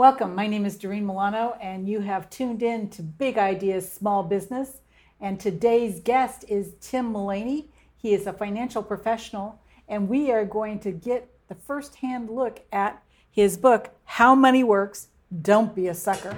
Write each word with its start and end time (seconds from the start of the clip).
Welcome. 0.00 0.34
My 0.34 0.46
name 0.46 0.64
is 0.64 0.78
Doreen 0.78 1.04
Milano, 1.04 1.58
and 1.60 1.86
you 1.86 2.00
have 2.00 2.30
tuned 2.30 2.62
in 2.62 2.88
to 2.88 3.02
Big 3.02 3.36
Ideas 3.36 3.92
Small 3.92 4.22
Business. 4.22 4.78
And 5.20 5.38
today's 5.38 6.00
guest 6.00 6.42
is 6.48 6.72
Tim 6.80 7.12
Mullaney. 7.12 7.68
He 7.98 8.14
is 8.14 8.26
a 8.26 8.32
financial 8.32 8.82
professional, 8.82 9.60
and 9.88 10.08
we 10.08 10.32
are 10.32 10.46
going 10.46 10.78
to 10.80 10.90
get 10.90 11.28
the 11.48 11.54
first-hand 11.54 12.30
look 12.30 12.62
at 12.72 13.02
his 13.30 13.58
book, 13.58 13.90
How 14.06 14.34
Money 14.34 14.64
Works. 14.64 15.08
Don't 15.42 15.74
be 15.74 15.88
a 15.88 15.94
sucker. 15.94 16.34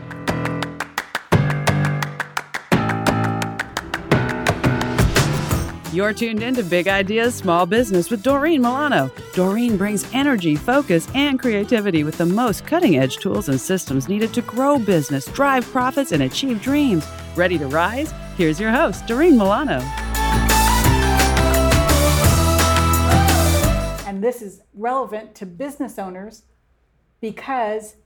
You're 5.93 6.14
tuned 6.14 6.43
in 6.43 6.54
to 6.54 6.62
Big 6.62 6.88
Ideas 6.88 7.34
Small 7.34 7.66
Business 7.66 8.09
with 8.09 8.22
Doreen 8.22 8.62
Milano. 8.62 9.11
Doreen 9.34 9.77
brings 9.77 10.11
energy, 10.14 10.56
focus, 10.56 11.06
and 11.14 11.38
creativity 11.38 12.02
with 12.02 12.16
the 12.16 12.24
most 12.24 12.66
cutting 12.66 12.96
edge 12.96 13.18
tools 13.18 13.50
and 13.50 13.61
systems 13.61 14.09
needed 14.09 14.32
to 14.32 14.41
grow 14.41 14.78
business, 14.78 15.27
drive 15.27 15.70
profits, 15.70 16.12
and 16.12 16.23
achieve 16.23 16.62
dreams. 16.62 17.06
Ready 17.37 17.59
to 17.59 17.66
rise? 17.66 18.10
Here's 18.38 18.59
your 18.59 18.70
host, 18.70 19.06
Doreen 19.06 19.37
Milano. 19.37 19.80
And 24.06 24.24
this 24.24 24.40
is 24.40 24.62
relevant 24.73 25.34
to 25.34 25.45
business 25.45 25.98
owners 25.98 26.45
because 27.20 27.96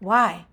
why? 0.00 0.44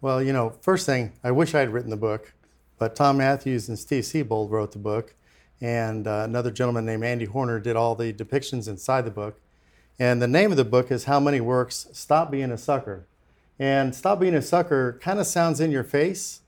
Well, 0.00 0.22
you 0.22 0.32
know, 0.32 0.54
first 0.62 0.86
thing, 0.86 1.12
I 1.22 1.30
wish 1.30 1.54
I 1.54 1.60
had 1.60 1.74
written 1.74 1.90
the 1.90 1.98
book, 1.98 2.32
but 2.78 2.96
Tom 2.96 3.18
Matthews 3.18 3.68
and 3.68 3.78
Steve 3.78 4.06
Siebold 4.06 4.50
wrote 4.50 4.72
the 4.72 4.78
book 4.78 5.14
and 5.64 6.06
uh, 6.06 6.24
another 6.26 6.50
gentleman 6.50 6.84
named 6.84 7.02
Andy 7.02 7.24
Horner 7.24 7.58
did 7.58 7.74
all 7.74 7.94
the 7.94 8.12
depictions 8.12 8.68
inside 8.68 9.06
the 9.06 9.10
book. 9.10 9.40
And 9.98 10.20
the 10.20 10.28
name 10.28 10.50
of 10.50 10.58
the 10.58 10.64
book 10.64 10.90
is 10.90 11.04
How 11.04 11.18
Money 11.18 11.40
Works 11.40 11.86
Stop 11.90 12.30
Being 12.30 12.52
a 12.52 12.58
Sucker. 12.58 13.06
And 13.58 13.94
stop 13.94 14.20
being 14.20 14.34
a 14.34 14.42
sucker 14.42 14.98
kind 15.00 15.18
of 15.18 15.26
sounds 15.26 15.60
in 15.60 15.70
your 15.70 15.82
face, 15.82 16.42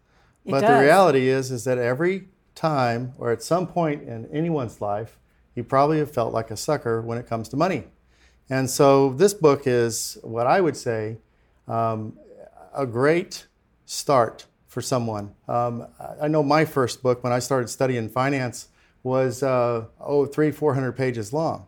It 0.45 0.51
but 0.51 0.61
the 0.61 0.83
reality 0.83 1.29
is 1.29 1.51
is 1.51 1.65
that 1.65 1.79
every 1.79 2.29
time 2.55 3.15
or 3.17 3.31
at 3.31 3.43
some 3.43 3.67
point 3.67 4.03
in 4.03 4.27
anyone's 4.27 4.83
life, 4.83 5.19
you 5.55 5.65
probably 5.65 5.99
have 5.99 6.11
felt 6.11 6.35
like 6.35 6.51
a 6.51 6.57
sucker 6.57 7.01
when 7.01 7.17
it 7.17 7.27
comes 7.27 7.49
to 7.51 7.57
money. 7.57 7.85
And 8.51 8.69
so 8.69 9.15
this 9.15 9.33
book 9.33 9.63
is 9.65 10.19
what 10.23 10.47
I 10.47 10.61
would 10.61 10.77
say 10.77 11.17
um, 11.69 12.19
a 12.77 12.85
great 12.85 13.47
start 13.87 14.45
for 14.67 14.83
someone. 14.83 15.35
Um, 15.49 15.87
I 16.21 16.29
know 16.29 16.43
my 16.43 16.67
first 16.67 17.03
book 17.03 17.25
when 17.25 17.33
I 17.33 17.39
started 17.39 17.69
studying 17.69 18.11
finance 18.11 18.69
was 19.07 19.43
uh, 19.43 19.85
oh 20.01 20.27
three 20.27 20.51
four 20.51 20.75
hundred 20.75 20.93
pages 20.93 21.33
long. 21.33 21.67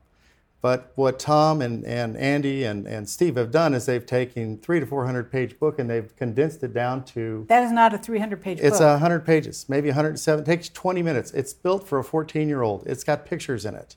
But 0.61 0.91
what 0.97 1.21
Tom 1.21 1.63
and, 1.63 1.85
and 1.85 2.17
Andy 2.17 2.65
and, 2.65 2.85
and 2.85 3.09
Steve 3.09 3.37
have 3.37 3.53
done 3.53 3.75
is 3.75 3.87
they've 3.87 4.05
taken 4.05 4.59
three 4.59 4.81
to 4.81 4.87
four 4.87 5.07
hundred 5.07 5.31
page 5.31 5.57
book 5.61 5.79
and 5.79 5.89
they've 5.89 6.15
condensed 6.17 6.65
it 6.65 6.75
down 6.75 7.05
to 7.05 7.47
That 7.49 7.63
is 7.63 7.71
not 7.71 7.95
a 7.95 7.99
300 7.99 8.43
page 8.43 8.59
it's 8.61 8.81
book. 8.81 8.81
a 8.81 8.99
hundred 8.99 9.25
pages, 9.25 9.67
maybe 9.69 9.89
107. 9.89 10.43
It 10.43 10.47
takes 10.47 10.69
20 10.69 11.01
minutes. 11.01 11.31
It's 11.31 11.53
built 11.53 11.87
for 11.87 12.01
a 12.01 12.05
14 12.05 12.49
year 12.49 12.63
old. 12.63 12.85
It's 12.89 13.05
got 13.05 13.25
pictures 13.25 13.65
in 13.65 13.77
it, 13.77 13.95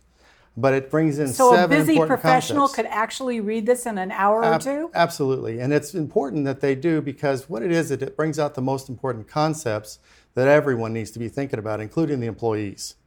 but 0.55 0.75
it 0.75 0.91
brings 0.91 1.17
in 1.17 1.29
so 1.29 1.55
a 1.55 1.67
busy 1.67 1.97
professional 1.97 2.67
concepts. 2.67 2.75
could 2.75 2.85
actually 2.85 3.39
read 3.41 3.65
this 3.65 3.87
in 3.87 3.97
an 3.97 4.11
hour 4.11 4.41
or 4.41 4.53
Ab- 4.53 4.61
two? 4.61 4.91
Absolutely. 4.93 5.59
And 5.59 5.73
it's 5.73 5.95
important 5.95 6.45
that 6.45 6.61
they 6.61 6.75
do 6.75 7.01
because 7.01 7.49
what 7.49 7.63
it 7.63 7.71
is, 7.71 7.89
it 7.89 8.15
brings 8.15 8.37
out 8.37 8.53
the 8.53 8.61
most 8.61 8.87
important 8.87 9.27
concepts 9.27 9.97
that 10.35 10.47
everyone 10.47 10.93
needs 10.93 11.09
to 11.09 11.17
be 11.17 11.27
thinking 11.27 11.57
about, 11.57 11.81
including 11.81 12.19
the 12.19 12.27
employees. 12.27 12.97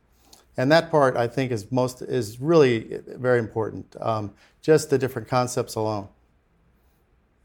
And 0.56 0.70
that 0.70 0.90
part, 0.90 1.16
I 1.16 1.26
think, 1.26 1.50
is 1.50 1.70
most 1.72 2.00
is 2.02 2.40
really 2.40 3.00
very 3.08 3.38
important. 3.38 3.96
Um, 4.00 4.32
just 4.62 4.90
the 4.90 4.98
different 4.98 5.26
concepts 5.28 5.74
alone. 5.74 6.08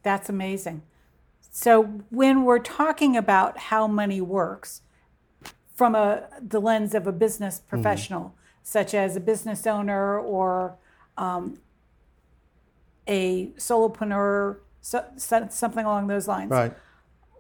That's 0.04 0.30
amazing. 0.30 0.84
So 1.52 1.84
when 2.12 2.44
we're 2.46 2.60
talking 2.60 3.18
about 3.18 3.58
how 3.58 3.88
money 3.88 4.22
works 4.22 4.82
from 5.76 5.96
a 5.96 6.28
the 6.42 6.62
lens 6.62 6.94
of 6.94 7.08
a 7.08 7.12
business 7.12 7.60
Mm-hmm. 7.60 7.70
professional, 7.70 8.36
such 8.64 8.94
as 8.94 9.16
a 9.16 9.20
business 9.20 9.66
owner 9.66 10.20
or 10.20 10.76
um, 11.18 11.58
a 13.08 13.48
solopreneur, 13.58 14.58
so, 14.82 15.04
so- 15.18 15.48
something 15.50 15.86
along 15.86 16.08
those 16.08 16.28
lines, 16.28 16.52
Right. 16.52 16.74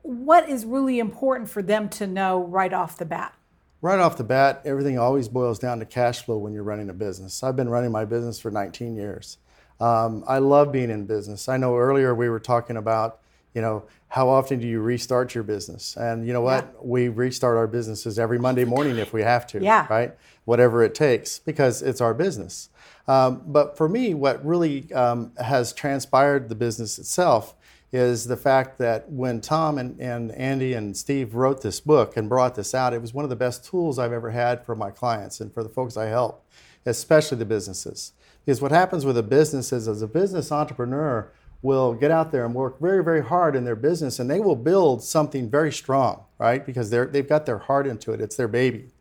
what 0.01 0.49
is 0.49 0.65
really 0.65 0.97
important 0.99 1.49
for 1.49 1.61
them 1.61 1.89
to 1.89 2.07
know 2.07 2.43
right 2.43 2.73
off 2.73 2.97
the 2.97 3.05
bat? 3.05 3.35
Right 3.81 3.99
off 3.99 4.17
the 4.17 4.25
bat, 4.25 4.61
everything 4.65 4.99
always 4.99 5.29
boils 5.29 5.57
down 5.57 5.79
to 5.79 5.85
cash 5.85 6.23
flow 6.25 6.37
when 6.37 6.51
you're 6.53 6.63
running 6.63 6.89
a 6.89 6.93
business. 6.93 7.43
I've 7.43 7.55
been 7.55 7.69
running 7.69 7.91
my 7.91 8.03
business 8.03 8.37
for 8.39 8.51
19 8.51 8.95
years. 8.95 9.37
Um, 9.79 10.23
I 10.27 10.39
love 10.39 10.71
being 10.73 10.89
in 10.89 11.05
business. 11.05 11.47
I 11.47 11.55
know 11.55 11.77
earlier 11.77 12.13
we 12.13 12.27
were 12.27 12.41
talking 12.41 12.75
about, 12.75 13.19
you 13.53 13.61
know, 13.61 13.85
how 14.09 14.27
often 14.27 14.59
do 14.59 14.67
you 14.67 14.81
restart 14.81 15.33
your 15.33 15.45
business? 15.45 15.95
And 15.95 16.27
you 16.27 16.33
know 16.33 16.41
what? 16.41 16.85
We 16.85 17.07
restart 17.07 17.55
our 17.55 17.67
businesses 17.67 18.19
every 18.19 18.37
Monday 18.37 18.65
morning 18.75 18.97
if 18.97 19.13
we 19.13 19.21
have 19.21 19.47
to, 19.47 19.61
Yeah. 19.63 19.87
right? 19.89 20.13
Whatever 20.43 20.83
it 20.83 20.93
takes, 20.93 21.39
because 21.39 21.81
it's 21.81 22.01
our 22.01 22.13
business. 22.13 22.69
Um, 23.07 23.43
but 23.45 23.77
for 23.77 23.87
me, 23.87 24.13
what 24.13 24.45
really 24.45 24.91
um, 24.91 25.31
has 25.41 25.71
transpired 25.71 26.49
the 26.49 26.55
business 26.55 26.99
itself 26.99 27.55
is 27.91 28.25
the 28.25 28.37
fact 28.37 28.77
that 28.77 29.09
when 29.09 29.41
Tom 29.41 29.77
and, 29.77 29.99
and 29.99 30.31
Andy 30.33 30.73
and 30.73 30.95
Steve 30.95 31.33
wrote 31.33 31.61
this 31.61 31.79
book 31.79 32.15
and 32.15 32.29
brought 32.29 32.55
this 32.55 32.75
out, 32.75 32.93
it 32.93 33.01
was 33.01 33.13
one 33.13 33.23
of 33.23 33.29
the 33.29 33.35
best 33.35 33.65
tools 33.65 33.97
I've 33.97 34.13
ever 34.13 34.29
had 34.29 34.63
for 34.63 34.75
my 34.75 34.91
clients 34.91 35.39
and 35.39 35.51
for 35.51 35.63
the 35.63 35.69
folks 35.69 35.97
I 35.97 36.05
help, 36.05 36.45
especially 36.85 37.39
the 37.39 37.45
businesses. 37.45 38.13
Because 38.45 38.61
what 38.61 38.71
happens 38.71 39.05
with 39.05 39.17
a 39.17 39.23
business 39.23 39.73
is, 39.73 39.87
as 39.87 40.01
a 40.01 40.07
business 40.07 40.51
entrepreneur, 40.51 41.31
will 41.61 41.93
get 41.93 42.11
out 42.11 42.31
there 42.31 42.45
and 42.45 42.53
work 42.53 42.79
very, 42.79 43.03
very 43.03 43.23
hard 43.23 43.55
in 43.55 43.65
their 43.65 43.75
business, 43.75 44.19
and 44.19 44.29
they 44.29 44.39
will 44.39 44.55
build 44.55 45.03
something 45.03 45.49
very 45.49 45.71
strong, 45.71 46.23
right? 46.37 46.65
Because 46.65 46.89
they're, 46.89 47.05
they've 47.05 47.27
got 47.27 47.45
their 47.45 47.57
heart 47.57 47.85
into 47.85 48.13
it; 48.13 48.21
it's 48.21 48.35
their 48.35 48.47
baby. 48.47 48.91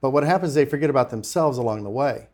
But 0.00 0.10
what 0.10 0.22
happens 0.22 0.50
is 0.50 0.54
they 0.54 0.64
forget 0.64 0.90
about 0.90 1.10
themselves 1.10 1.58
along 1.58 1.82
the 1.82 1.90
way. 1.90 2.28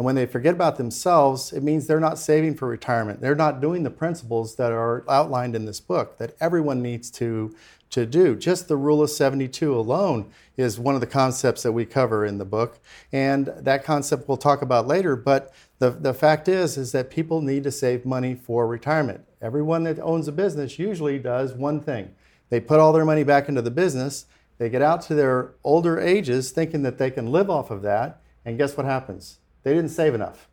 And 0.00 0.06
when 0.06 0.14
they 0.14 0.24
forget 0.24 0.54
about 0.54 0.78
themselves, 0.78 1.52
it 1.52 1.62
means 1.62 1.86
they're 1.86 2.00
not 2.00 2.18
saving 2.18 2.54
for 2.54 2.66
retirement. 2.66 3.20
They're 3.20 3.34
not 3.34 3.60
doing 3.60 3.82
the 3.82 3.90
principles 3.90 4.54
that 4.54 4.72
are 4.72 5.04
outlined 5.06 5.54
in 5.54 5.66
this 5.66 5.78
book 5.78 6.16
that 6.16 6.34
everyone 6.40 6.80
needs 6.80 7.10
to, 7.10 7.54
to 7.90 8.06
do. 8.06 8.34
Just 8.34 8.66
the 8.66 8.78
rule 8.78 9.02
of 9.02 9.10
72 9.10 9.78
alone 9.78 10.32
is 10.56 10.80
one 10.80 10.94
of 10.94 11.02
the 11.02 11.06
concepts 11.06 11.62
that 11.64 11.72
we 11.72 11.84
cover 11.84 12.24
in 12.24 12.38
the 12.38 12.46
book. 12.46 12.78
And 13.12 13.52
that 13.58 13.84
concept 13.84 14.26
we'll 14.26 14.38
talk 14.38 14.62
about 14.62 14.86
later. 14.86 15.16
But 15.16 15.52
the, 15.80 15.90
the 15.90 16.14
fact 16.14 16.48
is, 16.48 16.78
is 16.78 16.92
that 16.92 17.10
people 17.10 17.42
need 17.42 17.62
to 17.64 17.70
save 17.70 18.06
money 18.06 18.34
for 18.34 18.66
retirement. 18.66 19.26
Everyone 19.42 19.84
that 19.84 19.98
owns 19.98 20.26
a 20.28 20.32
business 20.32 20.78
usually 20.78 21.18
does 21.18 21.52
one 21.52 21.78
thing. 21.78 22.14
They 22.48 22.60
put 22.60 22.80
all 22.80 22.94
their 22.94 23.04
money 23.04 23.22
back 23.22 23.50
into 23.50 23.60
the 23.60 23.70
business. 23.70 24.24
They 24.56 24.70
get 24.70 24.80
out 24.80 25.02
to 25.02 25.14
their 25.14 25.52
older 25.62 26.00
ages 26.00 26.52
thinking 26.52 26.84
that 26.84 26.96
they 26.96 27.10
can 27.10 27.30
live 27.30 27.50
off 27.50 27.70
of 27.70 27.82
that. 27.82 28.22
And 28.46 28.56
guess 28.56 28.78
what 28.78 28.86
happens? 28.86 29.36
They 29.62 29.74
didn't 29.74 29.90
save 29.90 30.14
enough. 30.14 30.48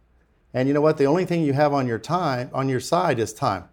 And 0.53 0.67
you 0.67 0.73
know 0.73 0.81
what? 0.81 0.97
The 0.97 1.05
only 1.05 1.25
thing 1.25 1.43
you 1.43 1.53
have 1.53 1.73
on 1.73 1.87
your 1.87 1.99
time 1.99 2.49
on 2.53 2.69
your 2.69 2.79
side 2.79 3.19
is 3.19 3.33
time. 3.33 3.65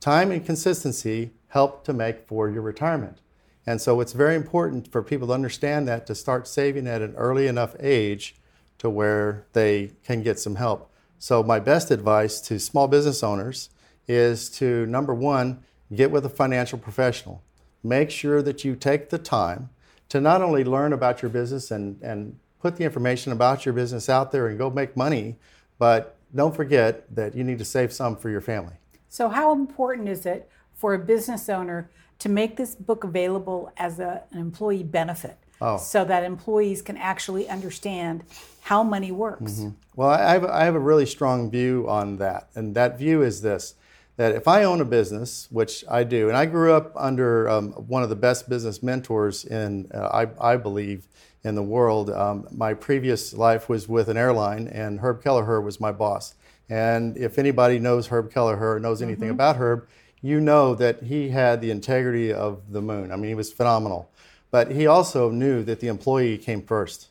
Time 0.00 0.30
and 0.30 0.44
consistency 0.44 1.32
help 1.48 1.84
to 1.84 1.92
make 1.92 2.26
for 2.26 2.50
your 2.50 2.62
retirement. 2.62 3.18
And 3.66 3.80
so 3.80 4.00
it's 4.00 4.12
very 4.12 4.34
important 4.34 4.90
for 4.90 5.02
people 5.02 5.28
to 5.28 5.34
understand 5.34 5.86
that 5.86 6.06
to 6.06 6.14
start 6.14 6.48
saving 6.48 6.88
at 6.88 7.02
an 7.02 7.14
early 7.14 7.46
enough 7.46 7.76
age 7.78 8.36
to 8.78 8.90
where 8.90 9.46
they 9.52 9.92
can 10.02 10.22
get 10.22 10.40
some 10.40 10.56
help. 10.56 10.90
So 11.18 11.42
my 11.42 11.60
best 11.60 11.92
advice 11.92 12.40
to 12.42 12.58
small 12.58 12.88
business 12.88 13.22
owners 13.22 13.70
is 14.08 14.50
to 14.58 14.86
number 14.86 15.14
1, 15.14 15.62
get 15.94 16.10
with 16.10 16.26
a 16.26 16.28
financial 16.28 16.78
professional. 16.78 17.42
Make 17.84 18.10
sure 18.10 18.42
that 18.42 18.64
you 18.64 18.74
take 18.74 19.10
the 19.10 19.18
time 19.18 19.70
to 20.08 20.20
not 20.20 20.42
only 20.42 20.64
learn 20.64 20.92
about 20.92 21.22
your 21.22 21.28
business 21.28 21.70
and, 21.70 22.02
and 22.02 22.38
put 22.62 22.76
the 22.76 22.84
information 22.84 23.32
about 23.32 23.66
your 23.66 23.74
business 23.74 24.08
out 24.08 24.30
there 24.32 24.46
and 24.46 24.56
go 24.56 24.70
make 24.70 24.96
money, 24.96 25.36
but 25.78 26.16
don't 26.34 26.54
forget 26.54 27.12
that 27.14 27.34
you 27.34 27.44
need 27.44 27.58
to 27.58 27.64
save 27.64 27.92
some 27.92 28.16
for 28.16 28.30
your 28.30 28.40
family. 28.40 28.74
So, 29.08 29.28
how 29.28 29.52
important 29.52 30.08
is 30.08 30.24
it 30.24 30.48
for 30.72 30.94
a 30.94 30.98
business 30.98 31.48
owner 31.48 31.90
to 32.20 32.28
make 32.28 32.56
this 32.56 32.74
book 32.74 33.04
available 33.04 33.72
as 33.76 33.98
a, 33.98 34.22
an 34.30 34.38
employee 34.38 34.84
benefit 34.84 35.36
Oh. 35.60 35.76
so 35.76 36.04
that 36.04 36.24
employees 36.24 36.82
can 36.82 36.96
actually 36.96 37.48
understand 37.48 38.24
how 38.62 38.82
money 38.82 39.12
works? 39.12 39.62
Well, 39.94 40.08
I 40.08 40.32
have, 40.32 40.44
I 40.44 40.64
have 40.64 40.74
a 40.74 40.80
really 40.80 41.06
strong 41.06 41.52
view 41.52 41.86
on 41.88 42.16
that. 42.16 42.48
And 42.56 42.74
that 42.74 42.98
view 42.98 43.22
is 43.22 43.42
this 43.42 43.74
that 44.16 44.34
if 44.34 44.46
I 44.46 44.64
own 44.64 44.80
a 44.80 44.84
business, 44.84 45.48
which 45.50 45.84
I 45.88 46.04
do, 46.04 46.28
and 46.28 46.36
I 46.36 46.46
grew 46.46 46.72
up 46.74 46.92
under 46.96 47.48
um, 47.48 47.72
one 47.72 48.02
of 48.02 48.08
the 48.10 48.16
best 48.16 48.48
business 48.48 48.82
mentors 48.82 49.44
in, 49.44 49.90
uh, 49.94 50.26
I, 50.40 50.52
I 50.52 50.56
believe, 50.56 51.06
in 51.44 51.54
the 51.54 51.62
world. 51.62 52.10
Um, 52.10 52.46
my 52.50 52.74
previous 52.74 53.32
life 53.34 53.68
was 53.68 53.88
with 53.88 54.08
an 54.08 54.16
airline, 54.16 54.68
and 54.68 55.00
Herb 55.00 55.22
Kelleher 55.22 55.60
was 55.60 55.80
my 55.80 55.92
boss. 55.92 56.34
And 56.68 57.16
if 57.16 57.38
anybody 57.38 57.78
knows 57.78 58.08
Herb 58.08 58.32
Kelleher 58.32 58.76
or 58.76 58.80
knows 58.80 59.02
anything 59.02 59.30
about 59.30 59.56
Herb, 59.56 59.86
you 60.22 60.40
know 60.40 60.74
that 60.76 61.02
he 61.02 61.30
had 61.30 61.60
the 61.60 61.70
integrity 61.70 62.32
of 62.32 62.72
the 62.72 62.80
moon. 62.80 63.10
I 63.10 63.16
mean, 63.16 63.28
he 63.28 63.34
was 63.34 63.52
phenomenal. 63.52 64.08
But 64.50 64.70
he 64.70 64.86
also 64.86 65.30
knew 65.30 65.64
that 65.64 65.80
the 65.80 65.88
employee 65.88 66.38
came 66.38 66.62
first. 66.62 67.08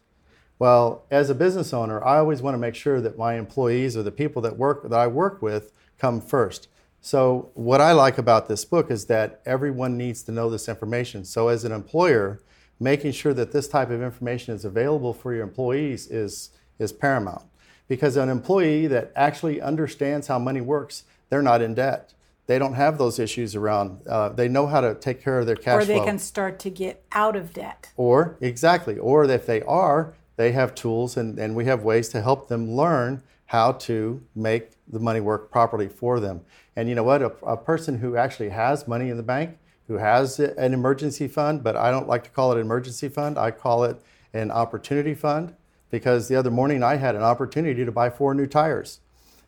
Well, 0.60 1.06
as 1.10 1.30
a 1.30 1.36
business 1.36 1.74
owner, 1.74 2.04
I 2.04 2.20
always 2.20 2.42
want 2.42 2.54
to 2.54 2.60
make 2.60 2.76
sure 2.76 3.02
that 3.02 3.18
my 3.18 3.34
employees 3.34 3.98
or 3.98 4.04
the 4.04 4.12
people 4.12 4.42
that 4.44 4.58
work 4.58 4.84
that 4.84 4.94
I 4.94 5.08
work 5.08 5.42
with 5.42 5.74
come 5.98 6.22
first. 6.22 6.68
So, 7.02 7.50
what 7.56 7.82
I 7.82 7.94
like 7.94 8.20
about 8.20 8.48
this 8.48 8.64
book 8.64 8.92
is 8.92 9.06
that 9.08 9.42
everyone 9.44 9.98
needs 9.98 10.22
to 10.24 10.32
know 10.32 10.52
this 10.52 10.70
information. 10.70 11.26
So, 11.26 11.48
as 11.48 11.66
an 11.66 11.72
employer, 11.72 12.42
making 12.82 13.12
sure 13.12 13.34
that 13.36 13.52
this 13.52 13.68
type 13.68 13.92
of 13.92 14.02
information 14.02 14.56
is 14.56 14.66
available 14.66 15.14
for 15.14 15.34
your 15.34 15.44
employees 15.44 16.08
is, 16.08 16.50
is 16.80 16.92
paramount. 16.92 17.44
Because 17.88 18.18
an 18.18 18.28
employee 18.28 18.88
that 18.88 19.12
actually 19.16 19.62
understands 19.62 20.28
how 20.28 20.40
money 20.40 20.62
works, 20.62 21.04
they're 21.30 21.44
not 21.44 21.62
in 21.62 21.76
debt. 21.76 22.16
They 22.48 22.58
don't 22.58 22.74
have 22.74 22.98
those 22.98 23.20
issues 23.20 23.56
around. 23.56 24.06
Uh, 24.08 24.30
they 24.30 24.48
know 24.48 24.66
how 24.66 24.82
to 24.82 24.96
take 24.96 25.22
care 25.22 25.40
of 25.40 25.46
their 25.46 25.56
cash 25.56 25.84
or 25.84 25.86
they 25.86 25.98
flow. 25.98 26.06
can 26.06 26.18
start 26.18 26.58
to 26.60 26.72
get 26.72 27.06
out 27.12 27.36
of 27.36 27.54
debt. 27.54 27.92
Or, 27.98 28.36
exactly. 28.42 28.98
Or 28.98 29.26
if 29.26 29.46
they 29.46 29.62
are, 29.62 30.16
they 30.38 30.52
have 30.54 30.74
tools 30.74 31.18
and, 31.18 31.38
and 31.38 31.56
we 31.56 31.66
have 31.66 31.84
ways 31.84 32.10
to 32.10 32.22
help 32.22 32.48
them 32.48 32.72
learn 32.72 33.22
how 33.46 33.74
to 33.74 34.24
make 34.34 34.72
the 34.88 35.00
money 35.00 35.20
work 35.20 35.52
properly 35.52 35.88
for 35.88 36.20
them. 36.20 36.42
And 36.76 36.90
you 36.90 36.96
know 36.96 37.04
what? 37.04 37.22
A, 37.22 37.32
a, 37.46 37.58
person 37.58 38.00
who 38.00 38.16
actually 38.16 38.50
has 38.50 38.88
money 38.88 39.10
in 39.10 39.18
the 39.18 39.24
bank, 39.24 39.58
who 39.92 39.98
has 39.98 40.40
an 40.40 40.74
emergency 40.74 41.28
fund, 41.28 41.62
but 41.64 41.76
I 41.76 41.92
don't 41.92 42.08
like 42.08 42.24
to 42.24 42.30
call 42.30 42.54
it 42.54 42.56
an 42.56 42.62
emergency 42.62 43.10
fund, 43.10 43.38
I 43.38 43.52
call 43.52 43.84
it 43.84 44.02
an 44.34 44.50
opportunity 44.50 45.14
fund 45.14 45.54
because 45.90 46.30
the 46.30 46.38
other 46.38 46.50
morning 46.50 46.82
I 46.82 46.96
had 46.96 47.14
an 47.14 47.24
opportunity 47.24 47.84
to 47.84 47.92
buy 47.92 48.10
four 48.10 48.34
new 48.34 48.48
tires. 48.48 49.02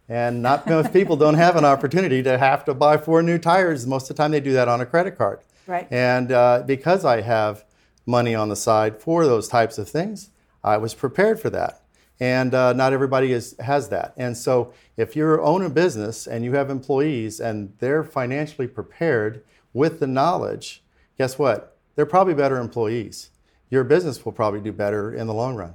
And 0.09 0.41
not 0.41 0.67
most 0.75 0.91
people 0.91 1.15
don't 1.15 1.35
have 1.35 1.55
an 1.55 1.63
opportunity 1.63 2.21
to 2.23 2.37
have 2.37 2.65
to 2.65 2.73
buy 2.73 2.97
four 2.97 3.23
new 3.23 3.37
tires. 3.37 3.87
Most 3.87 4.09
of 4.09 4.17
the 4.17 4.21
time 4.21 4.31
they 4.31 4.41
do 4.41 4.51
that 4.51 4.67
on 4.67 4.81
a 4.81 4.85
credit 4.85 5.17
card. 5.17 5.39
Right. 5.65 5.87
And 5.89 6.33
uh, 6.33 6.63
because 6.67 7.05
I 7.05 7.21
have 7.21 7.63
money 8.05 8.35
on 8.35 8.49
the 8.49 8.57
side 8.57 8.99
for 8.99 9.25
those 9.25 9.47
types 9.47 9.77
of 9.77 9.87
things, 9.87 10.29
I 10.61 10.75
was 10.75 10.93
prepared 10.93 11.39
for 11.39 11.49
that 11.51 11.83
and 12.19 12.53
uh, 12.53 12.73
not 12.73 12.93
everybody 12.93 13.31
is, 13.31 13.55
has 13.59 13.89
that. 13.89 14.13
And 14.17 14.37
so, 14.37 14.73
if 14.95 15.15
you 15.15 15.41
own 15.41 15.63
a 15.63 15.69
business 15.69 16.27
and 16.27 16.45
you 16.45 16.53
have 16.53 16.69
employees 16.69 17.39
and 17.39 17.73
they're 17.79 18.03
financially 18.03 18.67
prepared 18.67 19.43
with 19.73 19.99
the 19.99 20.07
knowledge, 20.07 20.83
guess 21.17 21.37
what? 21.37 21.77
They're 21.95 22.05
probably 22.05 22.33
better 22.33 22.57
employees. 22.57 23.31
Your 23.69 23.83
business 23.83 24.23
will 24.23 24.31
probably 24.31 24.61
do 24.61 24.71
better 24.71 25.13
in 25.13 25.27
the 25.27 25.33
long 25.33 25.55
run. 25.55 25.73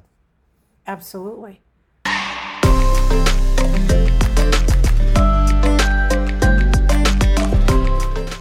Absolutely. 0.86 1.60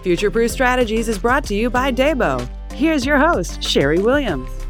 Future 0.04 0.31
Proof 0.31 0.51
Strategies 0.51 1.09
is 1.09 1.19
brought 1.19 1.44
to 1.45 1.54
you 1.54 1.69
by 1.69 1.92
Dabo. 1.92 2.48
Here's 2.71 3.06
your 3.06 3.18
host, 3.18 3.62
Sherry 3.62 4.00
Williams. 4.00 4.67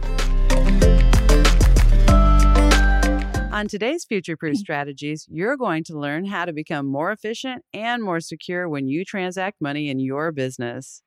On 3.57 3.67
today's 3.67 4.05
Future 4.05 4.37
Proof 4.37 4.53
hmm. 4.53 4.59
Strategies, 4.59 5.25
you're 5.31 5.57
going 5.57 5.83
to 5.85 5.97
learn 5.97 6.25
how 6.25 6.45
to 6.45 6.53
become 6.53 6.85
more 6.85 7.11
efficient 7.11 7.65
and 7.73 8.03
more 8.03 8.19
secure 8.19 8.69
when 8.69 8.87
you 8.87 9.03
transact 9.03 9.59
money 9.59 9.89
in 9.89 9.99
your 9.99 10.31
business. 10.31 11.01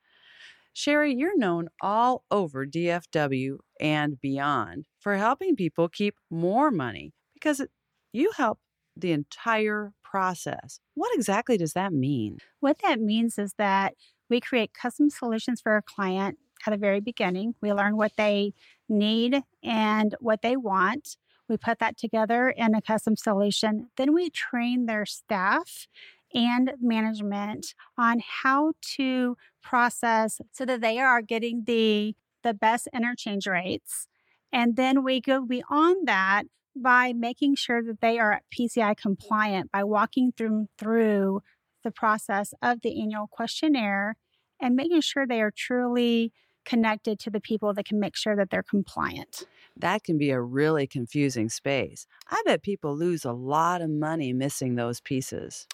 Sherry, 0.73 1.15
you're 1.15 1.39
known 1.39 1.69
all 1.81 2.25
over 2.29 2.67
DFW 2.67 3.59
and 3.81 4.21
beyond 4.21 4.87
for 4.99 5.15
helping 5.15 5.55
people 5.55 5.89
keep 5.89 6.17
more 6.29 6.73
money 6.73 7.13
because 7.35 7.65
you 8.13 8.33
help 8.37 8.59
the 8.97 9.13
entire 9.13 9.93
process. 10.03 10.81
What 10.95 11.15
exactly 11.15 11.57
does 11.57 11.75
that 11.75 11.93
mean? 11.93 12.39
What 12.59 12.79
that 12.83 13.01
means 13.01 13.39
is 13.39 13.55
that 13.59 13.95
we 14.29 14.41
create 14.41 14.75
custom 14.75 15.09
solutions 15.09 15.61
for 15.61 15.71
our 15.71 15.83
client 15.83 16.37
at 16.67 16.73
the 16.73 16.77
very 16.79 17.01
beginning. 17.01 17.55
We 17.63 17.73
learn 17.73 17.97
what 17.97 18.17
they 18.17 18.55
need 18.89 19.41
and 19.63 20.17
what 20.19 20.43
they 20.43 20.57
want. 20.57 21.17
We 21.51 21.57
put 21.57 21.81
that 21.81 21.99
together 21.99 22.49
in 22.49 22.75
a 22.75 22.81
custom 22.81 23.17
solution. 23.17 23.89
Then 23.97 24.15
we 24.15 24.31
train 24.31 24.87
their 24.87 25.05
staff 25.05 25.89
and 26.33 26.73
management 26.81 27.75
on 27.99 28.23
how 28.43 28.75
to 28.97 29.37
process 29.61 30.41
so 30.53 30.65
that 30.65 30.81
they 30.81 30.99
are 30.99 31.21
getting 31.21 31.65
the 31.67 32.15
the 32.43 32.55
best 32.55 32.89
interchange 32.95 33.47
rates. 33.47 34.07
And 34.53 34.77
then 34.77 35.05
we 35.05 35.21
go 35.21 35.45
beyond 35.45 36.09
that 36.09 36.45
by 36.75 37.13
making 37.13 37.57
sure 37.57 37.83
that 37.83 38.01
they 38.01 38.19
are 38.19 38.41
PCI 38.57 38.97
compliant 38.97 39.71
by 39.71 39.85
walking 39.85 40.33
them 40.39 40.69
through 40.79 41.43
the 41.83 41.91
process 41.91 42.55
of 42.63 42.81
the 42.81 43.03
annual 43.03 43.27
questionnaire 43.27 44.17
and 44.61 44.77
making 44.77 45.01
sure 45.01 45.27
they 45.27 45.43
are 45.43 45.51
truly 45.51 46.33
connected 46.65 47.19
to 47.19 47.31
the 47.31 47.41
people 47.41 47.75
that 47.75 47.85
can 47.85 47.99
make 47.99 48.17
sure 48.17 48.37
that 48.37 48.51
they're 48.51 48.63
compliant. 48.63 49.47
That 49.81 50.05
can 50.05 50.19
be 50.19 50.31
a 50.31 50.41
really 50.41 50.87
confusing 50.87 51.49
space. 51.49 52.07
I 52.29 52.43
bet 52.45 52.63
people 52.63 52.97
lose 52.97 53.25
a 53.25 53.33
lot 53.33 53.81
of 53.81 53.91
money 53.91 54.33
missing 54.33 54.75
those 54.75 55.01
pieces. 55.01 55.67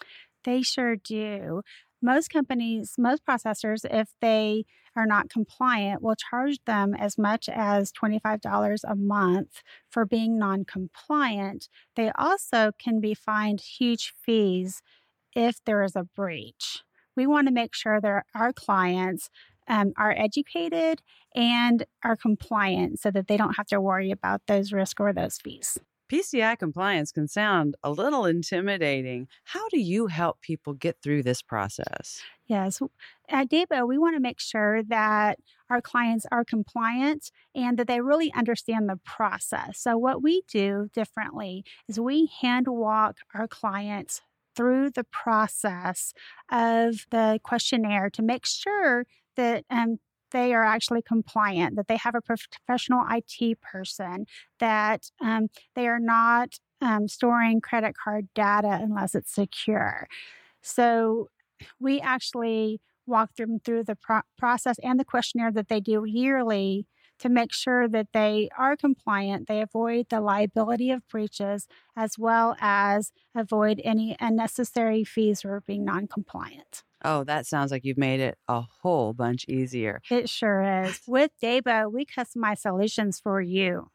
They 0.43 0.61
sure 0.61 0.95
do. 0.95 1.61
Most 2.01 2.29
companies, 2.29 2.93
most 2.97 3.25
processors, 3.25 3.83
if 3.89 4.09
they 4.21 4.65
are 4.95 5.07
not 5.07 5.29
compliant, 5.29 6.01
will 6.01 6.15
charge 6.15 6.59
them 6.65 6.93
as 6.93 7.17
much 7.17 7.49
as 7.49 7.91
$25 7.91 8.79
a 8.87 8.95
month 8.95 9.63
for 9.89 10.05
being 10.05 10.37
non 10.37 10.63
compliant. 10.63 11.69
They 11.95 12.11
also 12.15 12.71
can 12.77 12.99
be 12.99 13.15
fined 13.15 13.61
huge 13.61 14.13
fees 14.15 14.81
if 15.35 15.63
there 15.65 15.83
is 15.83 15.95
a 15.95 16.03
breach. 16.03 16.83
We 17.15 17.25
want 17.25 17.47
to 17.47 17.53
make 17.53 17.73
sure 17.73 17.99
that 17.99 18.25
our 18.35 18.53
clients 18.53 19.31
um, 19.67 19.93
are 19.97 20.15
educated 20.17 21.01
and 21.35 21.85
are 22.03 22.15
compliant 22.15 22.99
so 22.99 23.11
that 23.11 23.27
they 23.27 23.37
don't 23.37 23.55
have 23.55 23.67
to 23.67 23.81
worry 23.81 24.11
about 24.11 24.41
those 24.47 24.71
risks 24.71 24.99
or 24.99 25.13
those 25.13 25.37
fees. 25.37 25.77
PCI 26.09 26.57
compliance 26.57 27.11
can 27.11 27.27
sound 27.27 27.75
a 27.83 27.91
little 27.91 28.25
intimidating. 28.25 29.27
How 29.43 29.67
do 29.69 29.79
you 29.79 30.07
help 30.07 30.41
people 30.41 30.73
get 30.73 31.01
through 31.01 31.23
this 31.23 31.41
process? 31.41 32.21
Yes. 32.47 32.81
At 33.27 33.49
Dabo, 33.49 33.85
we 33.85 33.97
want 33.97 34.15
to 34.15 34.21
make 34.21 34.39
sure 34.39 34.83
that 34.83 35.39
our 35.69 35.81
clients 35.81 36.25
are 36.31 36.45
compliant 36.45 37.29
and 37.53 37.77
that 37.77 37.87
they 37.87 37.99
really 37.99 38.31
understand 38.33 38.87
the 38.87 38.99
process. 39.03 39.79
So, 39.79 39.97
what 39.97 40.23
we 40.23 40.43
do 40.47 40.89
differently 40.93 41.65
is 41.89 41.99
we 41.99 42.29
hand 42.41 42.67
walk 42.69 43.17
our 43.33 43.47
clients 43.47 44.21
through 44.55 44.91
the 44.91 45.03
process 45.03 46.13
of 46.49 47.05
the 47.11 47.39
questionnaire 47.43 48.09
to 48.11 48.21
make 48.21 48.45
sure 48.45 49.05
that 49.37 49.63
um, 49.69 49.99
they 50.31 50.53
are 50.53 50.63
actually 50.63 51.01
compliant, 51.01 51.75
that 51.75 51.87
they 51.87 51.97
have 51.97 52.15
a 52.15 52.21
professional 52.21 53.03
IT 53.09 53.61
person, 53.61 54.25
that 54.59 55.09
um, 55.21 55.47
they 55.75 55.87
are 55.87 55.99
not 55.99 56.55
um, 56.81 57.07
storing 57.07 57.61
credit 57.61 57.95
card 58.01 58.27
data 58.35 58.79
unless 58.81 59.15
it's 59.15 59.33
secure. 59.33 60.07
So 60.61 61.29
we 61.79 61.99
actually 62.01 62.81
walk 63.05 63.35
them 63.35 63.59
through 63.63 63.85
the 63.85 63.95
pro- 63.95 64.21
process 64.37 64.77
and 64.83 64.99
the 64.99 65.05
questionnaire 65.05 65.51
that 65.53 65.69
they 65.69 65.79
do 65.79 66.03
yearly 66.05 66.85
to 67.19 67.29
make 67.29 67.51
sure 67.51 67.87
that 67.87 68.07
they 68.13 68.49
are 68.57 68.77
compliant, 68.77 69.47
they 69.47 69.61
avoid 69.61 70.07
the 70.09 70.21
liability 70.21 70.91
of 70.91 71.07
breaches, 71.07 71.67
as 71.95 72.17
well 72.17 72.55
as 72.59 73.11
avoid 73.33 73.81
any 73.83 74.15
unnecessary 74.19 75.03
fees 75.03 75.41
for 75.41 75.61
being 75.65 75.83
non 75.83 76.07
compliant. 76.07 76.83
Oh, 77.03 77.23
that 77.25 77.45
sounds 77.45 77.71
like 77.71 77.85
you've 77.85 77.97
made 77.97 78.19
it 78.19 78.37
a 78.47 78.61
whole 78.81 79.13
bunch 79.13 79.45
easier. 79.47 80.01
It 80.09 80.29
sure 80.29 80.83
is. 80.83 80.99
With 81.07 81.31
Debo, 81.41 81.91
we 81.91 82.05
customize 82.05 82.59
solutions 82.59 83.19
for 83.19 83.41
you. 83.41 83.89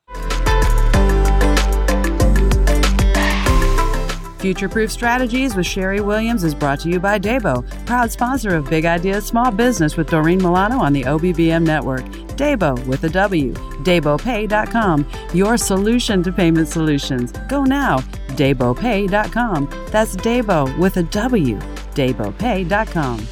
Future 4.42 4.68
Proof 4.68 4.90
Strategies 4.90 5.54
with 5.54 5.66
Sherry 5.66 6.00
Williams 6.00 6.42
is 6.42 6.52
brought 6.52 6.80
to 6.80 6.88
you 6.88 6.98
by 6.98 7.16
Debo, 7.16 7.64
proud 7.86 8.10
sponsor 8.10 8.56
of 8.56 8.68
Big 8.68 8.84
Ideas 8.84 9.24
Small 9.24 9.52
Business 9.52 9.96
with 9.96 10.10
Doreen 10.10 10.38
Milano 10.38 10.80
on 10.80 10.92
the 10.92 11.02
OBBM 11.02 11.64
network. 11.64 12.02
Debo 12.36 12.84
with 12.88 13.04
a 13.04 13.08
W, 13.08 13.52
DaboPay.com, 13.84 15.08
your 15.32 15.56
solution 15.56 16.24
to 16.24 16.32
payment 16.32 16.66
solutions. 16.66 17.30
Go 17.48 17.62
now, 17.62 17.98
DaboPay.com. 18.30 19.70
That's 19.92 20.16
Debo 20.16 20.76
with 20.76 20.96
a 20.96 21.04
W, 21.04 21.60
DaboPay.com. 21.94 23.26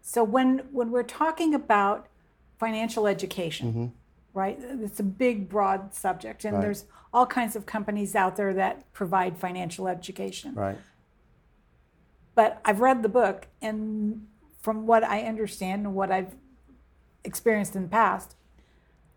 So 0.00 0.22
when 0.24 0.58
when 0.72 0.90
we're 0.90 1.02
talking 1.04 1.54
about 1.54 2.06
financial 2.58 3.06
education, 3.06 3.68
Mm-hmm. 3.68 3.86
right? 4.38 4.58
It's 4.60 5.00
a 5.00 5.04
big, 5.04 5.48
broad 5.48 5.94
subject, 5.94 6.44
and 6.44 6.54
Right. 6.54 6.62
there's 6.62 6.84
all 7.12 7.26
kinds 7.26 7.56
of 7.56 7.66
companies 7.66 8.14
out 8.14 8.36
there 8.36 8.52
that 8.54 8.90
provide 8.92 9.36
financial 9.38 9.88
education. 9.88 10.54
Right. 10.54 10.78
But 12.34 12.60
I've 12.64 12.80
read 12.80 13.02
the 13.02 13.08
book, 13.08 13.48
and 13.60 14.26
from 14.60 14.86
what 14.86 15.02
I 15.04 15.22
understand 15.22 15.86
and 15.86 15.94
what 15.94 16.10
I've 16.10 16.34
experienced 17.24 17.74
in 17.76 17.82
the 17.82 17.88
past, 17.88 18.36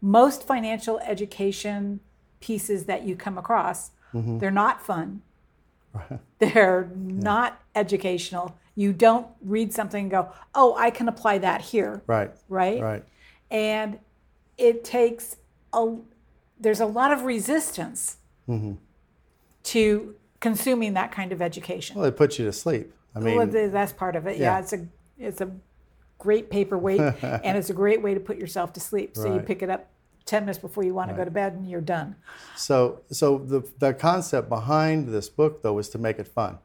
most 0.02 0.46
financial 0.48 1.00
education 1.00 2.00
pieces 2.40 2.86
that 2.86 3.04
you 3.04 3.16
come 3.16 3.38
across, 3.38 3.92
Mm-hmm. 4.16 4.38
they're 4.40 4.52
not 4.52 4.82
fun. 4.82 5.22
They're 6.40 6.90
not 6.96 7.62
educational. 7.74 8.58
You 8.76 8.92
don't 8.92 9.28
read 9.42 9.72
something 9.72 10.04
and 10.04 10.12
go, 10.12 10.30
"Oh, 10.54 10.76
I 10.76 10.90
can 10.90 11.08
apply 11.08 11.38
that 11.38 11.62
here." 11.62 12.02
Right. 12.06 12.32
Right? 12.50 12.82
Right. 12.82 13.04
And 13.50 14.00
it 14.58 14.84
takes 14.84 15.38
a 15.72 15.96
there's 16.60 16.82
a 16.82 16.86
lot 16.86 17.12
of 17.14 17.24
resistance 17.24 18.18
Mm-hmm. 18.50 18.74
to 19.64 20.16
consuming 20.40 20.94
that 20.94 21.12
kind 21.12 21.32
of 21.32 21.42
education. 21.42 21.96
Well, 21.96 22.06
it 22.06 22.16
puts 22.18 22.38
you 22.38 22.46
to 22.46 22.54
sleep. 22.54 22.94
I 23.16 23.20
mean, 23.20 23.38
well, 23.38 23.48
that's 23.48 23.94
part 23.94 24.16
of 24.16 24.28
it. 24.28 24.38
Yeah. 24.38 24.56
yeah. 24.56 24.60
it's 24.60 24.74
a 24.74 24.88
it's 25.18 25.42
a 25.42 25.50
great 26.20 26.50
paperweight, 26.50 27.00
and 27.24 27.58
it's 27.58 27.70
a 27.70 27.74
great 27.74 28.02
way 28.02 28.14
to 28.14 28.20
put 28.20 28.38
yourself 28.38 28.74
to 28.74 28.80
sleep. 28.80 29.16
So 29.16 29.34
you 29.34 29.40
pick 29.40 29.64
it 29.64 29.70
up 29.70 29.88
ten 30.26 30.44
minutes 30.44 30.60
before 30.60 30.84
you 30.84 30.94
want 30.94 31.10
to 31.10 31.16
go 31.16 31.24
to 31.24 31.32
bed, 31.32 31.54
and 31.54 31.70
you're 31.70 31.82
done. 31.82 32.16
So, 32.56 33.02
so 33.12 33.38
the, 33.38 33.62
the 33.80 33.94
concept 33.94 34.50
behind 34.50 35.10
this 35.10 35.30
book, 35.30 35.62
though, 35.62 35.74
was 35.74 35.90
to 35.90 35.98
make 35.98 36.20
it 36.20 36.28
fun. 36.28 36.58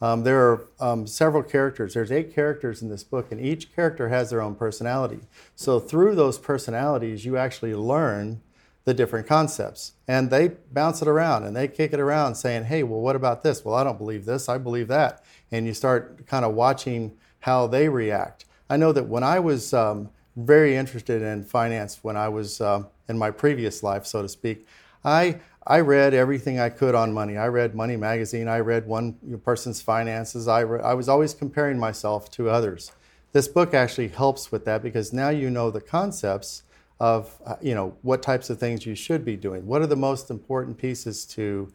Um, 0.00 0.22
there 0.22 0.40
are 0.40 0.68
um, 0.78 1.06
several 1.06 1.42
characters. 1.42 1.94
There's 1.94 2.12
eight 2.12 2.32
characters 2.32 2.82
in 2.82 2.88
this 2.88 3.02
book, 3.02 3.32
and 3.32 3.40
each 3.40 3.74
character 3.74 4.08
has 4.08 4.30
their 4.30 4.40
own 4.40 4.54
personality. 4.54 5.20
So, 5.56 5.80
through 5.80 6.14
those 6.14 6.38
personalities, 6.38 7.24
you 7.24 7.36
actually 7.36 7.74
learn 7.74 8.40
the 8.84 8.94
different 8.94 9.26
concepts, 9.26 9.92
and 10.06 10.30
they 10.30 10.48
bounce 10.72 11.02
it 11.02 11.08
around 11.08 11.44
and 11.44 11.54
they 11.54 11.68
kick 11.68 11.92
it 11.92 12.00
around, 12.00 12.36
saying, 12.36 12.64
"Hey, 12.64 12.82
well, 12.82 13.00
what 13.00 13.16
about 13.16 13.42
this? 13.42 13.62
Well, 13.64 13.74
I 13.74 13.84
don't 13.84 13.98
believe 13.98 14.24
this. 14.24 14.48
I 14.48 14.56
believe 14.56 14.88
that." 14.88 15.22
And 15.50 15.66
you 15.66 15.74
start 15.74 16.26
kind 16.26 16.44
of 16.44 16.54
watching 16.54 17.12
how 17.40 17.66
they 17.66 17.88
react. 17.88 18.46
I 18.70 18.76
know 18.76 18.92
that 18.92 19.06
when 19.06 19.22
I 19.22 19.40
was 19.40 19.74
um, 19.74 20.10
very 20.38 20.76
interested 20.76 21.20
in 21.20 21.44
finance, 21.44 21.98
when 22.02 22.16
I 22.16 22.28
was 22.28 22.60
um, 22.60 22.86
in 23.08 23.18
my 23.18 23.30
previous 23.30 23.82
life, 23.82 24.06
so 24.06 24.22
to 24.22 24.28
speak, 24.28 24.66
I 25.04 25.40
I 25.66 25.80
read 25.80 26.14
everything 26.14 26.58
I 26.58 26.70
could 26.70 26.94
on 26.94 27.12
money. 27.12 27.36
I 27.36 27.48
read 27.48 27.74
Money 27.74 27.96
Magazine. 27.96 28.48
I 28.48 28.60
read 28.60 28.86
one 28.86 29.14
person's 29.44 29.82
finances. 29.82 30.48
I, 30.48 30.60
re- 30.60 30.80
I 30.80 30.94
was 30.94 31.10
always 31.10 31.34
comparing 31.34 31.78
myself 31.78 32.30
to 32.32 32.48
others. 32.48 32.90
This 33.32 33.48
book 33.48 33.74
actually 33.74 34.08
helps 34.08 34.50
with 34.50 34.64
that 34.64 34.82
because 34.82 35.12
now 35.12 35.28
you 35.28 35.50
know 35.50 35.70
the 35.70 35.82
concepts 35.82 36.62
of 37.00 37.38
uh, 37.44 37.56
you 37.60 37.74
know 37.74 37.96
what 38.00 38.22
types 38.22 38.48
of 38.48 38.58
things 38.58 38.86
you 38.86 38.94
should 38.94 39.24
be 39.24 39.36
doing. 39.36 39.66
What 39.66 39.82
are 39.82 39.86
the 39.86 39.96
most 39.96 40.30
important 40.30 40.78
pieces 40.78 41.26
to 41.26 41.70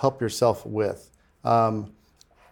help 0.00 0.20
yourself 0.20 0.64
with? 0.64 1.10
Um, 1.44 1.92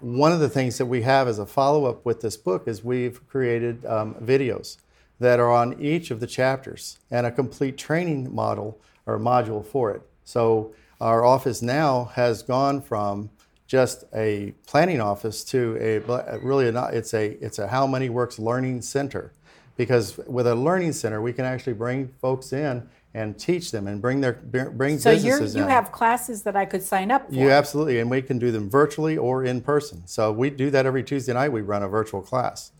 one 0.00 0.32
of 0.32 0.40
the 0.40 0.50
things 0.50 0.76
that 0.78 0.86
we 0.86 1.00
have 1.02 1.28
as 1.28 1.38
a 1.38 1.46
follow 1.46 1.86
up 1.86 2.04
with 2.04 2.20
this 2.20 2.36
book 2.36 2.68
is 2.68 2.84
we've 2.84 3.26
created 3.26 3.86
um, 3.86 4.14
videos 4.16 4.76
that 5.24 5.40
are 5.40 5.50
on 5.50 5.80
each 5.80 6.10
of 6.10 6.20
the 6.20 6.26
chapters 6.26 6.98
and 7.10 7.26
a 7.26 7.30
complete 7.30 7.78
training 7.78 8.34
model 8.34 8.78
or 9.06 9.18
module 9.18 9.64
for 9.64 9.90
it. 9.90 10.02
So 10.24 10.74
our 11.00 11.24
office 11.24 11.62
now 11.62 12.10
has 12.14 12.42
gone 12.42 12.80
from 12.82 13.30
just 13.66 14.04
a 14.14 14.54
planning 14.66 15.00
office 15.00 15.42
to 15.44 15.76
a 15.80 15.98
really 16.38 16.68
a, 16.68 16.86
it's 16.88 17.14
a 17.14 17.42
it's 17.44 17.58
a 17.58 17.66
how 17.68 17.86
money 17.86 18.10
works 18.10 18.38
learning 18.38 18.82
center 18.82 19.32
because 19.76 20.18
with 20.26 20.46
a 20.46 20.54
learning 20.54 20.92
center 20.92 21.20
we 21.20 21.32
can 21.32 21.46
actually 21.46 21.72
bring 21.72 22.08
folks 22.20 22.52
in 22.52 22.86
and 23.14 23.38
teach 23.38 23.70
them 23.70 23.86
and 23.86 24.02
bring 24.02 24.20
their 24.20 24.34
bring 24.34 24.98
So 24.98 25.12
you're, 25.12 25.42
you 25.42 25.62
in. 25.62 25.68
have 25.68 25.92
classes 25.92 26.42
that 26.42 26.56
I 26.56 26.64
could 26.64 26.82
sign 26.82 27.10
up 27.10 27.28
for. 27.28 27.34
You 27.34 27.50
absolutely, 27.50 28.00
and 28.00 28.10
we 28.10 28.20
can 28.20 28.38
do 28.38 28.50
them 28.50 28.68
virtually 28.68 29.16
or 29.16 29.44
in 29.44 29.60
person. 29.60 30.02
So 30.06 30.32
we 30.32 30.50
do 30.50 30.68
that 30.70 30.84
every 30.84 31.04
Tuesday 31.04 31.32
night. 31.32 31.50
We 31.50 31.62
run 31.62 31.82
a 31.82 31.88
virtual 31.88 32.20
class, 32.20 32.72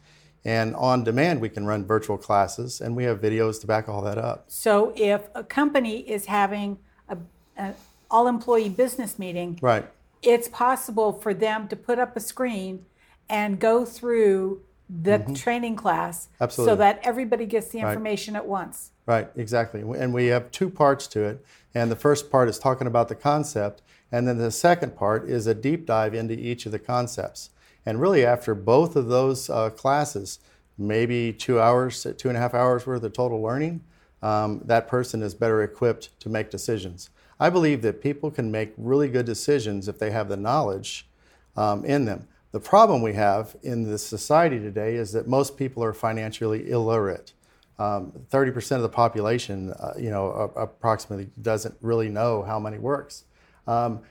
and 0.44 0.74
on 0.76 1.04
demand 1.04 1.40
we 1.40 1.48
can 1.48 1.66
run 1.66 1.84
virtual 1.84 2.18
classes, 2.18 2.80
and 2.80 2.94
we 2.94 3.04
have 3.04 3.20
videos 3.20 3.60
to 3.60 3.66
back 3.66 3.88
all 3.88 4.02
that 4.02 4.18
up. 4.18 4.44
So 4.48 4.92
if 4.96 5.28
a 5.34 5.42
company 5.44 5.98
is 6.00 6.26
having 6.26 6.78
a, 7.08 7.16
an 7.56 7.74
all-employee 8.10 8.70
business 8.70 9.18
meeting, 9.18 9.58
Right. 9.62 9.86
it's 10.22 10.48
possible 10.48 11.12
for 11.12 11.34
them 11.34 11.68
to 11.68 11.76
put 11.76 11.98
up 11.98 12.16
a 12.16 12.20
screen 12.20 12.84
and 13.28 13.58
go 13.58 13.84
through 13.84 14.62
the 14.88 15.18
mm-hmm. 15.18 15.34
training 15.34 15.76
class 15.76 16.28
Absolutely. 16.40 16.72
so 16.72 16.76
that 16.76 17.00
everybody 17.02 17.46
gets 17.46 17.68
the 17.68 17.78
information 17.78 18.36
at 18.36 18.46
once. 18.46 18.90
Right, 19.06 19.28
exactly. 19.34 19.80
And 19.80 20.12
we 20.12 20.26
have 20.26 20.50
two 20.50 20.70
parts 20.70 21.06
to 21.08 21.24
it. 21.24 21.44
And 21.74 21.90
the 21.90 21.96
first 21.96 22.30
part 22.30 22.48
is 22.48 22.58
talking 22.58 22.86
about 22.86 23.08
the 23.08 23.14
concept. 23.14 23.82
And 24.12 24.28
then 24.28 24.38
the 24.38 24.50
second 24.50 24.94
part 24.96 25.28
is 25.28 25.46
a 25.46 25.54
deep 25.54 25.86
dive 25.86 26.14
into 26.14 26.34
each 26.34 26.66
of 26.66 26.72
the 26.72 26.78
concepts. 26.78 27.50
And 27.86 28.00
really, 28.00 28.24
after 28.24 28.54
both 28.54 28.96
of 28.96 29.08
those 29.08 29.50
uh, 29.50 29.70
classes, 29.70 30.38
maybe 30.78 31.32
two 31.32 31.60
hours, 31.60 32.06
two 32.18 32.28
and 32.28 32.36
a 32.36 32.40
half 32.40 32.54
hours 32.54 32.86
worth 32.86 33.02
of 33.02 33.12
total 33.12 33.42
learning, 33.42 33.82
um, 34.22 34.62
that 34.64 34.88
person 34.88 35.22
is 35.22 35.34
better 35.34 35.62
equipped 35.62 36.18
to 36.20 36.28
make 36.28 36.50
decisions. 36.50 37.10
I 37.38 37.50
believe 37.50 37.82
that 37.82 38.00
people 38.00 38.30
can 38.30 38.50
make 38.50 38.72
really 38.76 39.08
good 39.08 39.26
decisions 39.26 39.88
if 39.88 39.98
they 39.98 40.10
have 40.10 40.28
the 40.28 40.36
knowledge 40.36 41.06
um, 41.56 41.84
in 41.84 42.04
them. 42.04 42.26
The 42.52 42.60
problem 42.60 43.02
we 43.02 43.14
have 43.14 43.56
in 43.62 43.82
this 43.82 44.06
society 44.06 44.58
today 44.58 44.94
is 44.94 45.12
that 45.12 45.26
most 45.26 45.56
people 45.56 45.82
are 45.82 45.92
financially 45.92 46.70
illiterate. 46.70 47.32
Um, 47.78 48.12
30% 48.30 48.76
of 48.76 48.82
the 48.82 48.88
population, 48.88 49.72
uh, 49.72 49.94
you 49.98 50.10
know, 50.10 50.52
approximately 50.54 51.30
doesn't 51.42 51.74
really 51.80 52.08
know 52.08 52.42
how 52.42 52.60
money 52.60 52.78
works. 52.78 53.24
Um, 53.66 54.02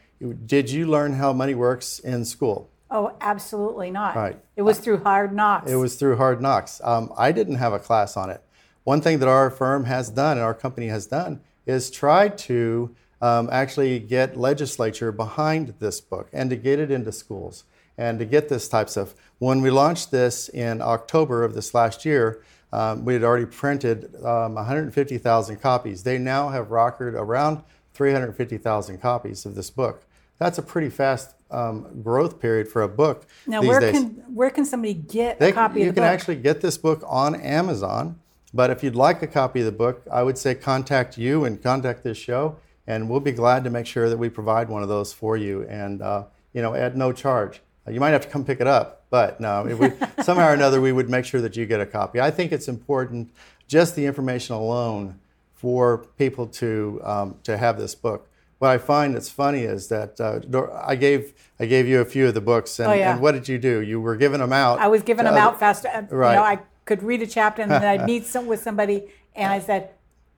did 0.46 0.70
you 0.70 0.88
learn 0.88 1.13
how 1.13 1.32
money 1.32 1.56
works 1.56 2.00
in 2.00 2.25
school? 2.25 2.70
Oh, 2.94 3.12
absolutely 3.22 3.90
not. 3.90 4.16
Right. 4.16 4.40
It 4.56 4.62
was 4.62 4.78
through 4.78 5.00
hard 5.00 5.34
knocks. 5.34 5.70
It 5.70 5.78
was 5.78 5.96
through 5.96 6.18
hard 6.18 6.44
knocks. 6.44 6.80
Um, 6.84 7.12
I 7.18 7.32
didn't 7.32 7.56
have 7.56 7.74
a 7.74 7.80
class 7.80 8.16
on 8.16 8.30
it. 8.30 8.42
One 8.84 9.02
thing 9.02 9.18
that 9.18 9.28
our 9.28 9.50
firm 9.50 9.86
has 9.86 10.12
done 10.12 10.38
and 10.38 10.46
our 10.46 10.54
company 10.54 10.88
has 10.88 11.08
done 11.08 11.42
is 11.66 11.90
try 11.90 12.30
to 12.30 12.96
um, 13.20 13.50
actually 13.52 13.98
get 13.98 14.38
legislature 14.38 15.12
behind 15.12 15.74
this 15.80 16.00
book 16.02 16.30
and 16.32 16.52
to 16.52 16.56
get 16.56 16.78
it 16.78 16.92
into 16.92 17.12
schools 17.12 17.64
and 17.98 18.20
to 18.20 18.26
get 18.26 18.48
this 18.48 18.70
type 18.70 18.88
of 18.88 18.92
stuff. 18.92 19.16
When 19.40 19.62
we 19.62 19.72
launched 19.72 20.12
this 20.12 20.48
in 20.50 20.80
October 20.80 21.44
of 21.44 21.56
this 21.56 21.74
last 21.74 22.06
year, 22.06 22.44
um, 22.72 23.06
we 23.06 23.14
had 23.14 23.24
already 23.24 23.48
printed 23.48 24.14
um, 24.24 24.54
150,000 24.54 25.58
copies. 25.58 26.04
They 26.04 26.20
now 26.20 26.50
have 26.50 26.70
rockered 26.70 27.16
around 27.16 27.64
350,000 27.96 29.00
copies 29.00 29.48
of 29.48 29.56
this 29.56 29.72
book. 29.72 30.06
That's 30.38 30.58
a 30.58 30.64
pretty 30.64 30.90
fast 30.90 31.36
um, 31.54 32.02
growth 32.02 32.40
period 32.40 32.68
for 32.68 32.82
a 32.82 32.88
book 32.88 33.26
now, 33.48 33.62
where 33.62 33.80
days. 33.80 33.92
can 33.94 34.06
where 34.34 34.50
can 34.50 34.66
somebody 34.66 34.94
get 34.94 35.40
They, 35.40 35.50
a 35.52 35.54
copy 35.54 35.82
you 35.82 35.90
of 35.90 35.96
the 35.96 36.02
can 36.02 36.08
book? 36.10 36.14
actually 36.14 36.36
get 36.38 36.62
this 36.62 36.78
book 36.78 37.04
on 37.08 37.36
Amazon. 37.36 38.20
But 38.56 38.70
if 38.70 38.84
you'd 38.84 38.96
like 38.96 39.22
a 39.24 39.28
copy 39.28 39.60
of 39.62 39.66
the 39.66 39.72
book, 39.72 40.04
I 40.12 40.22
would 40.22 40.38
say 40.38 40.54
contact 40.54 41.18
you 41.18 41.44
and 41.44 41.62
contact 41.62 42.04
this 42.04 42.18
show, 42.20 42.58
and 42.86 43.10
we'll 43.10 43.20
be 43.20 43.32
glad 43.32 43.64
to 43.64 43.72
make 43.72 43.88
sure 43.88 44.10
that 44.10 44.18
we 44.18 44.30
provide 44.30 44.70
one 44.70 44.84
of 44.84 44.90
those 44.90 45.12
for 45.12 45.36
you, 45.38 45.64
and 45.68 46.02
uh, 46.04 46.26
you 46.54 46.62
know, 46.62 46.74
at 46.76 46.96
no 46.96 47.12
charge. 47.12 47.62
Uh, 47.88 47.92
You 47.92 48.00
might 48.00 48.12
have 48.12 48.22
to 48.22 48.28
come 48.30 48.46
pick 48.46 48.62
it 48.62 48.68
up, 48.68 49.06
but 49.10 49.40
no, 49.40 49.66
if 49.68 49.80
we, 49.80 49.92
somehow 50.24 50.50
or 50.50 50.54
another, 50.54 50.82
we 50.82 50.92
would 50.92 51.10
make 51.10 51.26
sure 51.26 51.42
that 51.42 51.58
you 51.58 51.66
get 51.66 51.82
a 51.82 51.86
copy. 51.88 52.22
I 52.22 52.30
think 52.30 52.52
it's 52.52 52.68
important, 52.68 53.32
just 53.68 53.96
the 53.96 54.06
information 54.06 54.56
alone, 54.56 55.20
for 55.56 56.06
people 56.18 56.46
to 56.48 57.02
um, 57.04 57.36
to 57.44 57.58
have 57.58 57.80
this 57.80 57.96
book. 57.96 58.30
What 58.63 58.72
I 58.72 58.77
find 58.77 59.13
that's 59.13 59.27
funny 59.29 59.63
is 59.63 59.89
that 59.89 60.22
uh, 60.22 60.39
I 60.82 60.96
gave 60.96 61.34
I 61.60 61.65
gave 61.65 61.86
you 61.86 62.00
a 62.00 62.05
few 62.05 62.29
of 62.29 62.34
the 62.34 62.39
books, 62.39 62.79
and, 62.79 62.88
Oh, 62.89 62.93
yeah. 62.93 63.12
and 63.12 63.22
what 63.22 63.34
did 63.34 63.50
you 63.50 63.58
do? 63.58 63.82
You 63.82 64.00
were 64.00 64.15
giving 64.15 64.39
them 64.39 64.53
out. 64.53 64.79
I 64.79 64.88
was 64.88 65.01
giving 65.03 65.25
them 65.25 65.34
other- 65.34 65.43
out 65.43 65.60
faster. 65.60 65.89
uh, 65.89 66.03
Right. 66.10 66.29
You 66.32 66.38
know, 66.38 66.43
I 66.46 66.60
could 66.86 67.03
read 67.03 67.22
a 67.22 67.27
chapter 67.27 67.62
and 67.62 67.70
then 67.70 67.84
I'd 67.84 68.05
meet 68.13 68.25
some 68.25 68.46
with 68.46 68.62
somebody 68.62 69.10
and 69.36 69.51
I 69.51 69.60
said, 69.60 69.89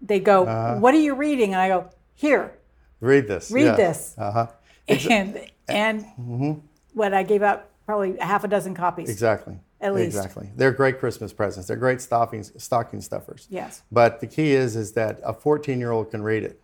they 0.02 0.20
go, 0.20 0.48
Uh-huh. 0.48 0.80
"What 0.80 0.96
are 0.96 1.00
you 1.00 1.14
reading?" 1.14 1.54
And 1.54 1.62
I 1.62 1.68
go, 1.68 1.90
"Here, 2.16 2.52
Read 3.00 3.28
this. 3.28 3.52
read 3.52 3.66
yeah. 3.66 3.76
this." 3.76 4.16
Uh-huh. 4.18 4.48
And 4.88 5.40
and 5.68 6.64
what 6.96 7.14
I 7.14 7.22
gave 7.22 7.44
out 7.44 7.70
probably 7.86 8.18
half 8.18 8.44
a 8.44 8.48
dozen 8.48 8.74
copies. 8.74 9.08
Exactly. 9.08 9.60
At 9.80 9.94
least. 9.94 10.18
Exactly. 10.18 10.50
They're 10.56 10.72
great 10.72 10.98
Christmas 11.00 11.32
presents. 11.32 11.68
They're 11.68 11.78
great 11.78 12.02
stocking, 12.02 12.42
stocking 12.42 13.02
stuffers. 13.02 13.46
Yes. 13.52 13.84
But 13.92 14.20
the 14.20 14.26
key 14.26 14.54
is 14.54 14.76
is 14.76 14.94
that 14.94 15.20
a 15.24 15.32
14 15.32 15.80
year 15.80 15.92
old 15.92 16.10
can 16.10 16.24
read 16.24 16.42
it. 16.44 16.60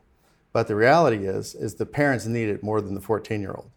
But 0.54 0.68
the 0.68 0.76
reality 0.76 1.26
is 1.26 1.56
is 1.56 1.76
the 1.76 1.86
parents 1.86 2.26
need 2.26 2.50
it 2.50 2.62
more 2.64 2.82
than 2.82 2.94
the 2.94 3.02
14 3.02 3.42
year 3.42 3.52
old, 3.52 3.70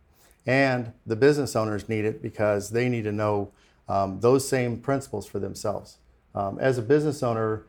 and 0.47 0.93
the 1.07 1.16
business 1.16 1.54
owners 1.54 1.88
need 1.88 2.04
it 2.04 2.21
because 2.23 2.71
they 2.71 2.88
need 2.88 3.04
to 3.04 3.12
know 3.12 3.50
um, 3.88 4.21
those 4.21 4.47
same 4.49 4.78
principles 4.78 5.26
for 5.26 5.38
themselves. 5.38 5.99
Um, 6.35 6.59
as 6.59 6.78
a 6.78 6.83
business 6.83 7.23
owner, 7.23 7.64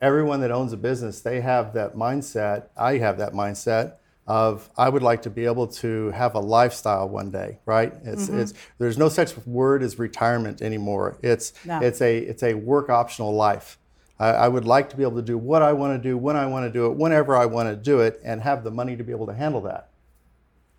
everyone 0.00 0.40
that 0.40 0.50
owns 0.50 0.72
a 0.72 0.76
business 0.76 1.20
they 1.20 1.40
have 1.40 1.72
that 1.74 1.94
mindset. 1.96 2.64
I 2.76 2.98
have 2.98 3.18
that 3.18 3.32
mindset 3.32 3.94
of 4.26 4.68
I 4.76 4.88
would 4.88 5.02
like 5.02 5.22
to 5.22 5.30
be 5.30 5.44
able 5.44 5.68
to 5.68 6.10
have 6.10 6.34
a 6.34 6.40
lifestyle 6.40 7.08
one 7.08 7.30
day, 7.30 7.58
right? 7.64 7.92
It's 8.04 8.28
it's 8.28 8.54
there's 8.78 8.98
no 8.98 9.08
such 9.08 9.36
word 9.46 9.82
as 9.82 9.98
retirement 9.98 10.62
anymore. 10.62 11.16
It's 11.22 11.52
No. 11.64 11.80
it's 11.80 12.00
a 12.00 12.18
it's 12.18 12.42
a 12.42 12.54
work 12.54 12.90
optional 12.90 13.32
life. 13.34 13.78
I, 14.18 14.28
I 14.28 14.48
would 14.48 14.64
like 14.64 14.88
to 14.90 14.96
be 14.96 15.02
able 15.02 15.16
to 15.16 15.22
do 15.22 15.36
what 15.38 15.62
I 15.62 15.72
want 15.72 16.00
to 16.02 16.08
do 16.08 16.16
when 16.16 16.36
I 16.36 16.46
want 16.46 16.64
to 16.66 16.70
do 16.72 16.86
it, 16.86 16.96
whenever 16.96 17.36
I 17.36 17.46
want 17.46 17.68
to 17.68 17.76
do 17.76 18.00
it, 18.00 18.20
and 18.24 18.40
have 18.42 18.64
the 18.64 18.70
money 18.70 18.96
to 18.96 19.04
be 19.04 19.12
able 19.12 19.26
to 19.26 19.34
handle 19.34 19.60
that. 19.62 19.88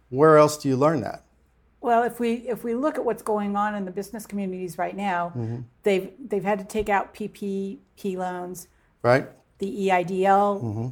Where 0.10 0.38
else 0.38 0.58
do 0.58 0.70
you 0.70 0.76
learn 0.78 1.02
that? 1.02 1.24
Well, 1.82 2.04
if 2.04 2.20
we 2.20 2.34
if 2.48 2.64
we 2.64 2.74
look 2.74 2.98
at 2.98 3.06
what's 3.06 3.22
going 3.22 3.56
on 3.56 3.76
in 3.76 3.86
the 3.86 3.92
business 3.92 4.26
communities 4.26 4.78
right 4.78 4.96
now, 4.96 5.30
Mm-hmm. 5.36 5.58
they've 5.84 6.12
they've 6.28 6.44
had 6.44 6.60
to 6.60 6.66
take 6.66 6.90
out 6.90 7.14
PPP 7.14 7.80
loans, 8.18 8.68
Right? 9.04 9.28
the 9.60 9.88
EIDL 9.88 10.62
Mm-hmm. 10.64 10.88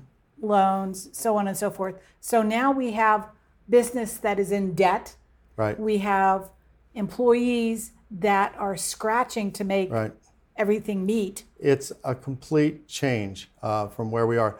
loans, 0.47 1.09
so 1.11 1.37
on 1.37 1.47
and 1.47 1.57
so 1.57 1.71
forth. 1.71 1.95
So 2.21 2.41
now 2.43 2.71
we 2.71 2.91
have 2.91 3.29
business 3.69 4.17
that 4.17 4.39
is 4.39 4.51
in 4.51 4.73
debt. 4.75 5.15
Right. 5.57 5.79
We 5.79 5.97
have 5.99 6.49
employees 6.93 7.91
that 8.11 8.53
are 8.57 8.77
scratching 8.77 9.51
to 9.53 9.63
make 9.63 9.91
Right. 9.91 10.11
Everything 10.57 11.05
meet. 11.05 11.43
It's 11.59 11.91
a 12.03 12.15
complete 12.15 12.87
change 12.87 13.49
uh, 13.61 13.87
from 13.87 14.11
where 14.11 14.27
we 14.27 14.37
are. 14.37 14.59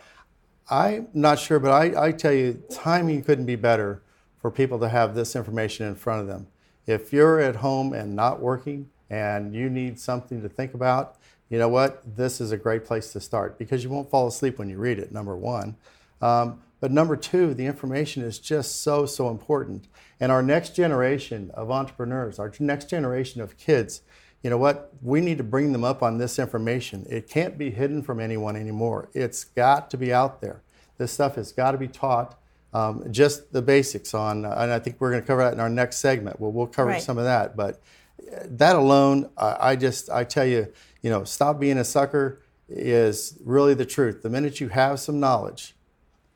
I'm 0.70 1.08
not 1.14 1.40
sure, 1.40 1.60
but 1.60 1.72
I, 1.72 2.08
I 2.08 2.12
tell 2.12 2.34
you, 2.34 2.64
timing 2.72 3.24
couldn't 3.24 3.46
be 3.46 3.56
better 3.56 4.02
for 4.40 4.50
people 4.50 4.80
to 4.80 4.90
have 4.90 5.16
this 5.16 5.36
information 5.36 5.88
in 5.88 5.96
front 5.96 6.22
of 6.22 6.28
them. 6.28 6.48
If 6.88 7.14
you're 7.14 7.40
at 7.40 7.58
home 7.58 7.94
and 7.94 8.16
not 8.16 8.40
working 8.40 8.90
and 9.10 9.54
you 9.54 9.70
need 9.70 10.00
something 10.00 10.42
to 10.42 10.50
think 10.50 10.74
about, 10.74 11.18
you 11.50 11.60
know 11.60 11.70
what? 11.70 12.02
This 12.16 12.42
is 12.42 12.52
a 12.52 12.58
great 12.58 12.86
place 12.86 13.12
to 13.14 13.20
start 13.20 13.58
because 13.58 13.84
you 13.84 13.90
won't 13.90 14.10
fall 14.10 14.28
asleep 14.28 14.58
when 14.58 14.70
you 14.70 14.78
read 14.78 14.98
it, 14.98 15.12
number 15.12 15.36
one. 15.36 15.76
Um, 16.22 16.62
but 16.80 16.92
number 16.92 17.16
two, 17.16 17.54
the 17.54 17.66
information 17.66 18.24
is 18.24 18.40
just 18.40 18.82
so, 18.82 19.06
so 19.06 19.30
important. 19.30 19.88
And 20.20 20.32
our 20.32 20.42
next 20.42 20.76
generation 20.76 21.52
of 21.54 21.72
entrepreneurs, 21.72 22.40
our 22.40 22.52
next 22.60 22.90
generation 22.90 23.42
of 23.42 23.58
kids, 23.58 24.02
you 24.46 24.52
know 24.52 24.60
what? 24.60 24.92
We 25.02 25.22
need 25.22 25.40
to 25.40 25.44
bring 25.44 25.72
them 25.74 25.84
up 25.84 26.04
on 26.04 26.20
this 26.20 26.38
information. 26.38 27.04
It 27.10 27.28
can't 27.28 27.58
be 27.58 27.72
hidden 27.72 28.04
from 28.04 28.20
anyone 28.20 28.56
anymore. 28.56 29.10
It's 29.16 29.44
got 29.44 29.90
to 29.90 29.98
be 29.98 30.14
out 30.14 30.40
there. 30.40 30.62
This 31.00 31.12
stuff 31.12 31.34
has 31.34 31.52
got 31.52 31.72
to 31.72 31.80
be 31.80 31.88
taught. 31.88 32.38
Um, 32.72 33.12
just 33.12 33.52
the 33.54 33.64
basics 33.64 34.14
on, 34.14 34.46
uh, 34.46 34.54
and 34.60 34.72
I 34.72 34.78
think 34.78 34.98
we're 35.00 35.10
going 35.10 35.24
to 35.24 35.26
cover 35.26 35.42
that 35.44 35.54
in 35.54 35.60
our 35.60 35.68
next 35.68 35.98
segment. 35.98 36.40
Well, 36.40 36.52
we'll 36.52 36.68
cover 36.68 36.90
Right. 36.90 37.02
some 37.02 37.18
of 37.18 37.24
that. 37.24 37.56
But 37.56 37.82
uh, 38.22 38.42
that 38.46 38.76
alone, 38.76 39.32
I, 39.36 39.72
I 39.72 39.76
just, 39.78 40.12
I 40.12 40.24
tell 40.24 40.46
you, 40.46 40.72
you 41.02 41.10
know, 41.10 41.24
stop 41.24 41.60
being 41.60 41.80
a 41.80 41.84
sucker 41.84 42.40
is 42.70 43.40
really 43.44 43.74
the 43.74 43.86
truth. 43.88 44.22
The 44.22 44.30
minute 44.30 44.62
you 44.62 44.68
have 44.70 45.00
some 45.00 45.20
knowledge, 45.20 45.76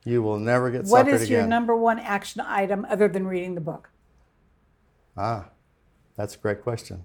you 0.03 0.23
will 0.23 0.39
never 0.39 0.71
get 0.71 0.85
What 0.85 1.07
is 1.07 1.29
your 1.29 1.41
again. 1.41 1.49
number 1.49 1.75
one 1.75 1.99
action 1.99 2.41
item 2.41 2.87
other 2.89 3.07
than 3.07 3.27
reading 3.27 3.53
the 3.53 3.61
book? 3.61 3.91
Ah, 5.15 5.49
that's 6.15 6.33
a 6.33 6.39
great 6.39 6.63
question. 6.63 7.03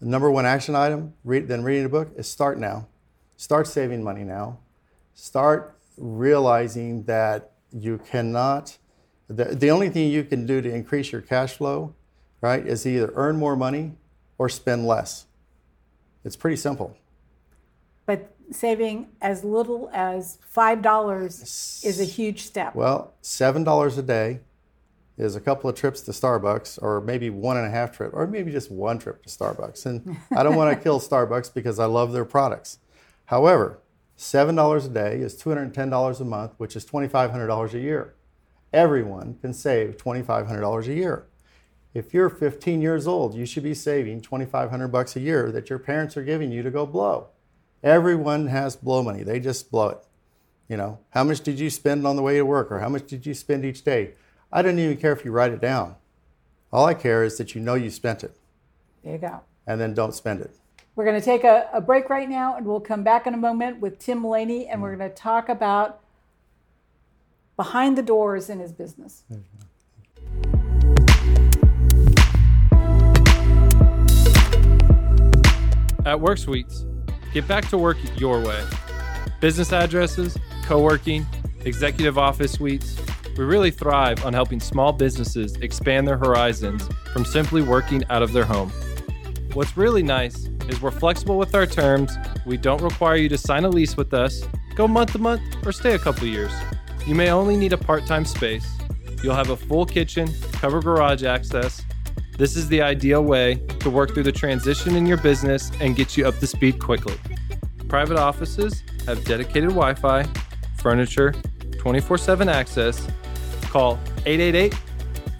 The 0.00 0.06
number 0.06 0.30
one 0.30 0.46
action 0.46 0.74
item, 0.74 1.14
read, 1.24 1.48
then 1.48 1.62
reading 1.62 1.84
a 1.84 1.88
book, 1.88 2.12
is 2.16 2.28
start 2.28 2.58
now. 2.58 2.86
Start 3.36 3.66
saving 3.66 4.02
money 4.02 4.22
now. 4.22 4.58
Start 5.14 5.76
realizing 5.96 7.02
that 7.04 7.52
you 7.72 7.98
cannot, 7.98 8.78
the, 9.28 9.46
the 9.46 9.70
only 9.70 9.88
thing 9.88 10.10
you 10.10 10.24
can 10.24 10.46
do 10.46 10.60
to 10.60 10.72
increase 10.72 11.10
your 11.10 11.20
cash 11.20 11.54
flow, 11.54 11.94
right, 12.40 12.64
is 12.64 12.86
either 12.86 13.12
earn 13.14 13.36
more 13.36 13.56
money 13.56 13.92
or 14.38 14.48
spend 14.48 14.86
less. 14.86 15.26
It's 16.24 16.36
pretty 16.36 16.56
simple. 16.56 16.96
But 18.06 18.34
saving 18.52 19.08
as 19.20 19.42
little 19.44 19.90
as 19.92 20.38
$5 20.54 21.84
is 21.84 22.00
a 22.00 22.04
huge 22.04 22.42
step. 22.42 22.74
Well, 22.74 23.14
$7 23.22 23.98
a 23.98 24.02
day 24.02 24.40
is 25.18 25.34
a 25.34 25.40
couple 25.40 25.68
of 25.68 25.76
trips 25.76 26.00
to 26.02 26.12
Starbucks, 26.12 26.80
or 26.80 27.00
maybe 27.00 27.28
one 27.28 27.56
and 27.56 27.66
a 27.66 27.70
half 27.70 27.90
trip, 27.92 28.10
or 28.14 28.26
maybe 28.26 28.52
just 28.52 28.70
one 28.70 28.98
trip 28.98 29.22
to 29.24 29.28
Starbucks. 29.28 29.84
And 29.84 30.16
I 30.36 30.42
don't 30.42 30.56
want 30.56 30.76
to 30.76 30.82
kill 30.82 31.00
Starbucks 31.00 31.52
because 31.52 31.78
I 31.78 31.86
love 31.86 32.12
their 32.12 32.24
products. 32.24 32.78
However, 33.26 33.80
$7 34.16 34.86
a 34.86 34.88
day 34.88 35.20
is 35.20 35.40
$210 35.40 36.20
a 36.20 36.24
month, 36.24 36.54
which 36.56 36.76
is 36.76 36.84
$2,500 36.86 37.74
a 37.74 37.78
year. 37.78 38.14
Everyone 38.72 39.36
can 39.40 39.52
save 39.52 39.96
$2,500 39.96 40.86
a 40.86 40.94
year. 40.94 41.26
If 41.94 42.14
you're 42.14 42.28
15 42.28 42.80
years 42.80 43.06
old, 43.06 43.34
you 43.34 43.46
should 43.46 43.62
be 43.62 43.74
saving 43.74 44.20
2,500 44.20 44.88
bucks 44.88 45.16
a 45.16 45.20
year 45.20 45.50
that 45.52 45.68
your 45.68 45.78
parents 45.78 46.16
are 46.16 46.22
giving 46.22 46.52
you 46.52 46.62
to 46.62 46.70
go 46.70 46.86
blow. 46.86 47.28
Everyone 47.82 48.48
has 48.48 48.76
blow 48.76 49.02
money. 49.02 49.22
They 49.22 49.40
just 49.40 49.70
blow 49.70 49.88
it. 49.90 49.98
You 50.68 50.76
know, 50.76 50.98
how 51.10 51.24
much 51.24 51.40
did 51.40 51.58
you 51.58 51.70
spend 51.70 52.06
on 52.06 52.16
the 52.16 52.22
way 52.22 52.36
to 52.36 52.44
work 52.44 52.70
or 52.70 52.80
how 52.80 52.88
much 52.88 53.06
did 53.06 53.24
you 53.24 53.34
spend 53.34 53.64
each 53.64 53.84
day? 53.84 54.14
I 54.50 54.62
don't 54.62 54.78
even 54.78 54.96
care 54.96 55.12
if 55.12 55.24
you 55.24 55.30
write 55.30 55.52
it 55.52 55.60
down. 55.60 55.96
All 56.72 56.86
I 56.86 56.94
care 56.94 57.22
is 57.22 57.36
that 57.38 57.54
you 57.54 57.60
know 57.60 57.74
you 57.74 57.90
spent 57.90 58.24
it 58.24 58.36
There 59.04 59.12
you 59.12 59.18
go. 59.18 59.40
and 59.66 59.80
then 59.80 59.94
don't 59.94 60.14
spend 60.14 60.40
it. 60.40 60.54
We're 60.96 61.04
going 61.04 61.20
to 61.20 61.24
take 61.24 61.44
a, 61.44 61.68
a 61.72 61.80
break 61.80 62.10
right 62.10 62.28
now 62.28 62.56
and 62.56 62.66
we'll 62.66 62.80
come 62.80 63.02
back 63.02 63.26
in 63.26 63.34
a 63.34 63.36
moment 63.36 63.80
with 63.80 63.98
Tim 63.98 64.20
Mullaney 64.20 64.66
and 64.66 64.82
we're 64.82 64.94
mm. 64.94 64.98
going 64.98 65.10
to 65.10 65.16
talk 65.16 65.48
about 65.48 66.00
behind 67.56 67.98
the 67.98 68.02
doors 68.02 68.48
in 68.48 68.58
his 68.58 68.72
business. 68.72 69.22
At 76.06 76.20
Work 76.20 76.38
Suites, 76.38 76.86
get 77.34 77.46
back 77.46 77.68
to 77.68 77.76
work 77.76 77.98
your 78.18 78.40
way. 78.40 78.64
Business 79.40 79.72
addresses, 79.74 80.38
co 80.64 80.80
working, 80.80 81.26
executive 81.64 82.16
office 82.16 82.52
suites. 82.52 82.96
We 83.38 83.44
really 83.44 83.70
thrive 83.70 84.26
on 84.26 84.34
helping 84.34 84.60
small 84.60 84.92
businesses 84.92 85.54
expand 85.56 86.06
their 86.06 86.18
horizons 86.18 86.86
from 87.12 87.24
simply 87.24 87.62
working 87.62 88.04
out 88.10 88.22
of 88.22 88.32
their 88.32 88.44
home. 88.44 88.70
What's 89.54 89.76
really 89.76 90.02
nice 90.02 90.50
is 90.68 90.82
we're 90.82 90.90
flexible 90.90 91.38
with 91.38 91.54
our 91.54 91.64
terms. 91.64 92.18
We 92.44 92.56
don't 92.58 92.82
require 92.82 93.16
you 93.16 93.30
to 93.30 93.38
sign 93.38 93.64
a 93.64 93.68
lease 93.70 93.96
with 93.96 94.12
us, 94.12 94.42
go 94.74 94.86
month 94.86 95.12
to 95.12 95.18
month, 95.18 95.42
or 95.64 95.72
stay 95.72 95.94
a 95.94 95.98
couple 95.98 96.26
years. 96.26 96.52
You 97.06 97.14
may 97.14 97.30
only 97.30 97.56
need 97.56 97.72
a 97.72 97.78
part 97.78 98.04
time 98.04 98.26
space. 98.26 98.68
You'll 99.22 99.34
have 99.34 99.48
a 99.50 99.56
full 99.56 99.86
kitchen, 99.86 100.28
cover 100.52 100.82
garage 100.82 101.22
access, 101.22 101.82
this 102.38 102.56
is 102.56 102.68
the 102.68 102.80
ideal 102.80 103.24
way 103.24 103.56
to 103.80 103.90
work 103.90 104.14
through 104.14 104.22
the 104.22 104.30
transition 104.30 104.94
in 104.94 105.06
your 105.06 105.16
business 105.16 105.72
and 105.80 105.96
get 105.96 106.16
you 106.16 106.24
up 106.24 106.38
to 106.38 106.46
speed 106.46 106.78
quickly. 106.78 107.16
Private 107.88 108.16
offices 108.16 108.84
have 109.06 109.24
dedicated 109.24 109.70
Wi 109.70 109.94
Fi, 109.94 110.22
furniture, 110.76 111.34
24 111.78 112.16
7 112.16 112.48
access. 112.48 113.08
Call 113.68 113.98
888 114.26 114.74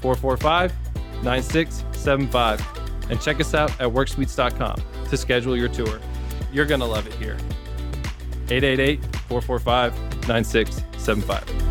445 0.01 0.73
9675 1.23 3.11
and 3.11 3.21
check 3.21 3.41
us 3.41 3.55
out 3.55 3.71
at 3.81 3.89
worksuites.com 3.89 4.83
to 5.09 5.17
schedule 5.17 5.57
your 5.57 5.69
tour. 5.69 5.99
You're 6.53 6.67
going 6.67 6.81
to 6.81 6.87
love 6.87 7.07
it 7.07 7.15
here. 7.15 7.37
888 8.51 9.03
445 9.29 10.29
9675. 10.29 11.69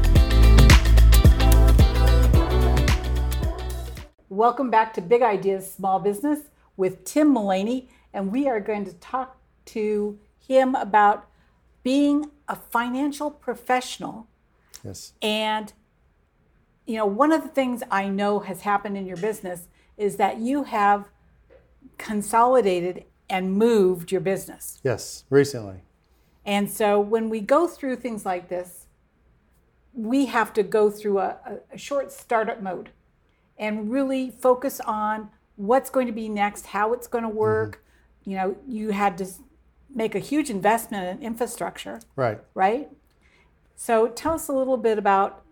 Welcome 4.30 4.70
back 4.70 4.94
to 4.94 5.02
Big 5.02 5.22
Ideas 5.22 5.74
Small 5.74 6.00
Business 6.00 6.42
with 6.76 7.04
Tim 7.06 7.34
Mullaney, 7.34 7.90
and 8.14 8.32
we 8.32 8.48
are 8.48 8.60
going 8.60 8.86
to 8.86 8.94
talk 8.94 9.38
to 9.66 10.20
him 10.38 10.76
about 10.76 11.28
being 11.82 12.30
a 12.48 12.56
financial 12.56 13.32
professional. 13.32 14.28
Yes. 14.84 15.14
And, 15.22 15.74
you 16.88 16.96
know, 16.96 17.06
one 17.06 17.34
of 17.34 17.44
the 17.44 17.50
things 17.50 17.84
I 17.92 18.08
know 18.08 18.40
has 18.40 18.62
happened 18.62 18.98
in 18.98 19.06
your 19.06 19.18
business 19.18 19.68
is 19.98 20.16
that 20.16 20.40
you 20.40 20.64
have 20.64 21.06
consolidated 21.98 23.04
and 23.30 23.54
moved 23.54 24.12
your 24.12 24.22
business. 24.22 24.80
Yes, 24.84 25.26
recently. 25.30 25.82
And 26.46 26.72
so 26.72 27.00
when 27.00 27.30
we 27.30 27.42
go 27.42 27.68
through 27.68 27.98
things 27.98 28.26
like 28.26 28.48
this, 28.48 28.86
we 29.94 30.28
have 30.28 30.54
to 30.54 30.64
go 30.64 30.90
through 30.90 31.20
a, 31.20 31.38
a, 31.74 31.78
short 31.78 32.12
startup 32.12 32.62
mode 32.62 32.92
and 33.58 33.92
really 33.92 34.30
focus 34.30 34.80
on 34.80 35.30
what's 35.58 35.90
going 35.90 36.08
to 36.08 36.14
be 36.14 36.30
next, 36.30 36.68
how 36.68 36.94
it's 36.94 37.08
going 37.08 37.24
to 37.24 37.30
mm-hmm. 37.30 37.38
work. 37.38 37.84
You 38.24 38.38
know, 38.38 38.58
you 38.66 38.92
had 38.92 39.18
to 39.18 39.26
make 39.94 40.16
a 40.16 40.20
huge 40.20 40.50
investment 40.50 41.20
in 41.20 41.26
infrastructure, 41.26 42.00
Right. 42.16 42.40
right? 42.54 42.90
So 43.76 44.08
tell 44.08 44.36
us 44.36 44.48
a 44.48 44.54
little 44.54 44.78
bit 44.78 44.98
about 44.98 45.44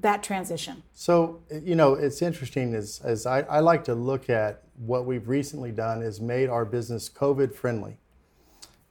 that 0.00 0.22
transition. 0.22 0.82
So, 0.92 1.42
you 1.50 1.74
know, 1.74 1.94
it's 1.94 2.22
interesting 2.22 2.74
as, 2.74 3.00
as 3.04 3.26
I, 3.26 3.40
I 3.42 3.60
like 3.60 3.84
to 3.84 3.94
look 3.94 4.28
at 4.28 4.62
what 4.76 5.06
we've 5.06 5.28
recently 5.28 5.72
done 5.72 6.02
is 6.02 6.20
made 6.20 6.48
our 6.48 6.64
business 6.64 7.08
COVID 7.08 7.54
friendly. 7.54 7.98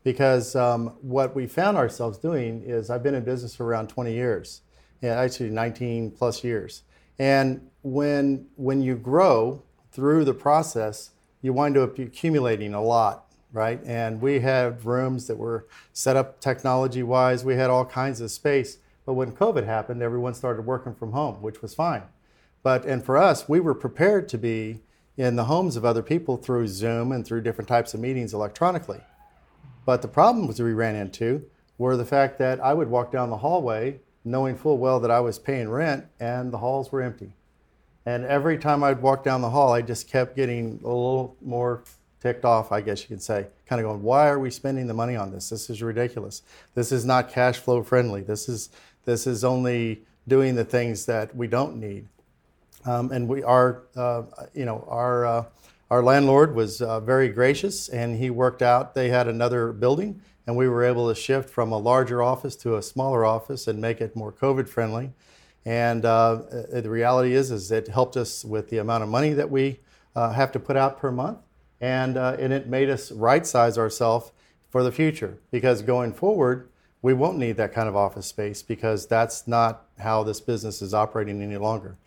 Because 0.03 0.55
um, 0.55 0.97
what 1.01 1.35
we 1.35 1.47
found 1.47 1.77
ourselves 1.77 2.17
doing 2.17 2.61
is 2.63 2.89
I've 2.89 3.01
been 3.01 3.15
in 3.15 3.23
business 3.23 3.55
for 3.55 3.65
around 3.65 3.87
20 3.87 4.13
years, 4.13 4.61
yeah, 5.01 5.19
actually 5.19 5.49
19 5.49 6.11
plus 6.11 6.43
years. 6.43 6.83
And 7.17 7.69
when, 7.81 8.47
when 8.55 8.81
you 8.81 8.95
grow 8.95 9.63
through 9.91 10.25
the 10.25 10.33
process, 10.33 11.11
you 11.41 11.53
wind 11.53 11.77
up 11.77 11.97
accumulating 11.97 12.73
a 12.73 12.83
lot, 12.83 13.31
right? 13.51 13.79
And 13.83 14.21
we 14.21 14.41
had 14.41 14.85
rooms 14.85 15.27
that 15.27 15.37
were 15.37 15.67
set 15.93 16.15
up 16.15 16.39
technology 16.39 17.01
wise, 17.01 17.43
we 17.43 17.55
had 17.55 17.69
all 17.69 17.85
kinds 17.85 18.21
of 18.21 18.29
space. 18.29 18.77
But 19.05 19.13
when 19.13 19.33
COVID 19.33 19.65
happened, 19.65 20.01
everyone 20.01 20.33
started 20.33 20.65
working 20.65 20.95
from 20.95 21.11
home, 21.11 21.41
which 21.41 21.61
was 21.61 21.75
fine. 21.75 22.03
But 22.63 22.85
and 22.85 23.05
for 23.05 23.17
us, 23.17 23.47
we 23.47 23.59
were 23.59 23.75
prepared 23.75 24.27
to 24.29 24.37
be 24.37 24.81
in 25.17 25.35
the 25.35 25.45
homes 25.45 25.75
of 25.75 25.85
other 25.85 26.01
people 26.01 26.37
through 26.37 26.67
Zoom 26.67 27.11
and 27.11 27.25
through 27.25 27.41
different 27.41 27.67
types 27.67 27.93
of 27.93 27.99
meetings 27.99 28.33
electronically. 28.33 29.01
But 29.85 30.01
the 30.01 30.07
problems 30.07 30.59
we 30.59 30.73
ran 30.73 30.95
into 30.95 31.45
were 31.77 31.95
the 31.95 32.05
fact 32.05 32.39
that 32.39 32.59
I 32.59 32.73
would 32.73 32.89
walk 32.89 33.11
down 33.11 33.29
the 33.29 33.37
hallway 33.37 33.99
knowing 34.25 34.57
full 34.57 34.77
well 34.79 34.99
that 34.99 35.11
I 35.11 35.19
was 35.19 35.37
paying 35.37 35.69
rent 35.69 36.05
and 36.19 36.51
the 36.51 36.57
halls 36.57 36.91
were 36.91 37.01
empty. 37.01 37.33
And 38.05 38.25
every 38.25 38.57
time 38.57 38.83
I'd 38.83 39.01
walk 39.01 39.23
down 39.23 39.41
the 39.41 39.49
hall, 39.51 39.71
I 39.71 39.81
just 39.81 40.09
kept 40.09 40.35
getting 40.35 40.79
a 40.83 40.87
little 40.87 41.37
more 41.41 41.83
ticked 42.21 42.43
off, 42.43 42.71
I 42.71 42.81
guess 42.81 43.01
you 43.01 43.07
could 43.07 43.21
say. 43.21 43.47
Kind 43.67 43.79
of 43.79 43.87
going, 43.87 44.01
why 44.01 44.27
are 44.27 44.39
we 44.39 44.49
spending 44.49 44.87
the 44.87 44.93
money 44.93 45.15
on 45.15 45.31
this? 45.31 45.49
This 45.49 45.69
is 45.69 45.81
ridiculous. 45.81 46.41
This 46.73 46.91
is 46.91 47.05
not 47.05 47.31
cash 47.31 47.57
flow 47.57 47.83
friendly. 47.83 48.21
This 48.21 48.49
is 48.49 48.69
this 49.05 49.27
is 49.27 49.43
only 49.43 50.03
doing 50.27 50.55
the 50.55 50.65
things 50.65 51.05
that 51.05 51.35
we 51.35 51.47
don't 51.47 51.77
need. 51.77 52.07
Um, 52.85 53.11
and 53.11 53.27
we 53.27 53.43
are, 53.43 53.83
uh, 53.95 54.23
you 54.53 54.65
know, 54.65 54.85
our 54.87 55.25
uh, 55.25 55.45
our 55.89 56.03
landlord 56.03 56.55
was 56.55 56.81
uh, 56.81 56.99
very 56.99 57.29
gracious, 57.29 57.89
and 57.89 58.17
he 58.17 58.29
worked 58.29 58.61
out. 58.61 58.95
They 58.95 59.09
had 59.09 59.27
another 59.27 59.71
building, 59.71 60.21
and 60.47 60.55
we 60.55 60.67
were 60.67 60.83
able 60.83 61.07
to 61.09 61.15
shift 61.15 61.49
from 61.49 61.71
a 61.71 61.77
larger 61.77 62.23
office 62.23 62.55
to 62.57 62.75
a 62.75 62.81
smaller 62.81 63.23
office 63.23 63.67
and 63.67 63.79
make 63.79 64.01
it 64.01 64.15
more 64.15 64.31
COVID 64.31 64.67
friendly. 64.67 65.11
And 65.63 66.05
uh, 66.05 66.41
the 66.71 66.89
reality 66.89 67.33
is, 67.33 67.49
is 67.49 67.71
it 67.71 67.87
helped 67.87 68.17
us 68.17 68.45
with 68.45 68.69
the 68.69 68.77
amount 68.77 69.03
of 69.03 69.09
money 69.09 69.33
that 69.33 69.49
we 69.49 69.79
uh, 70.15 70.31
have 70.31 70.51
to 70.53 70.59
put 70.59 70.75
out 70.75 70.99
per 70.99 71.11
month, 71.11 71.39
and 71.81 72.17
uh, 72.17 72.37
and 72.39 72.53
it 72.53 72.67
made 72.67 72.89
us 72.89 73.11
right 73.11 73.45
size 73.45 73.77
ourselves 73.77 74.31
for 74.69 74.83
the 74.83 74.91
future 74.91 75.39
because 75.51 75.81
going 75.81 76.13
forward 76.13 76.69
we 77.05 77.13
won't 77.13 77.37
need 77.37 77.55
that 77.55 77.71
kind 77.71 77.87
of 77.87 77.95
office 77.95 78.25
space 78.25 78.63
because 78.63 79.05
that's 79.05 79.47
not 79.47 79.85
how 79.99 80.23
this 80.23 80.41
business 80.41 80.81
is 80.81 80.91
operating 80.91 81.39
any 81.39 81.55
longer. 81.55 81.97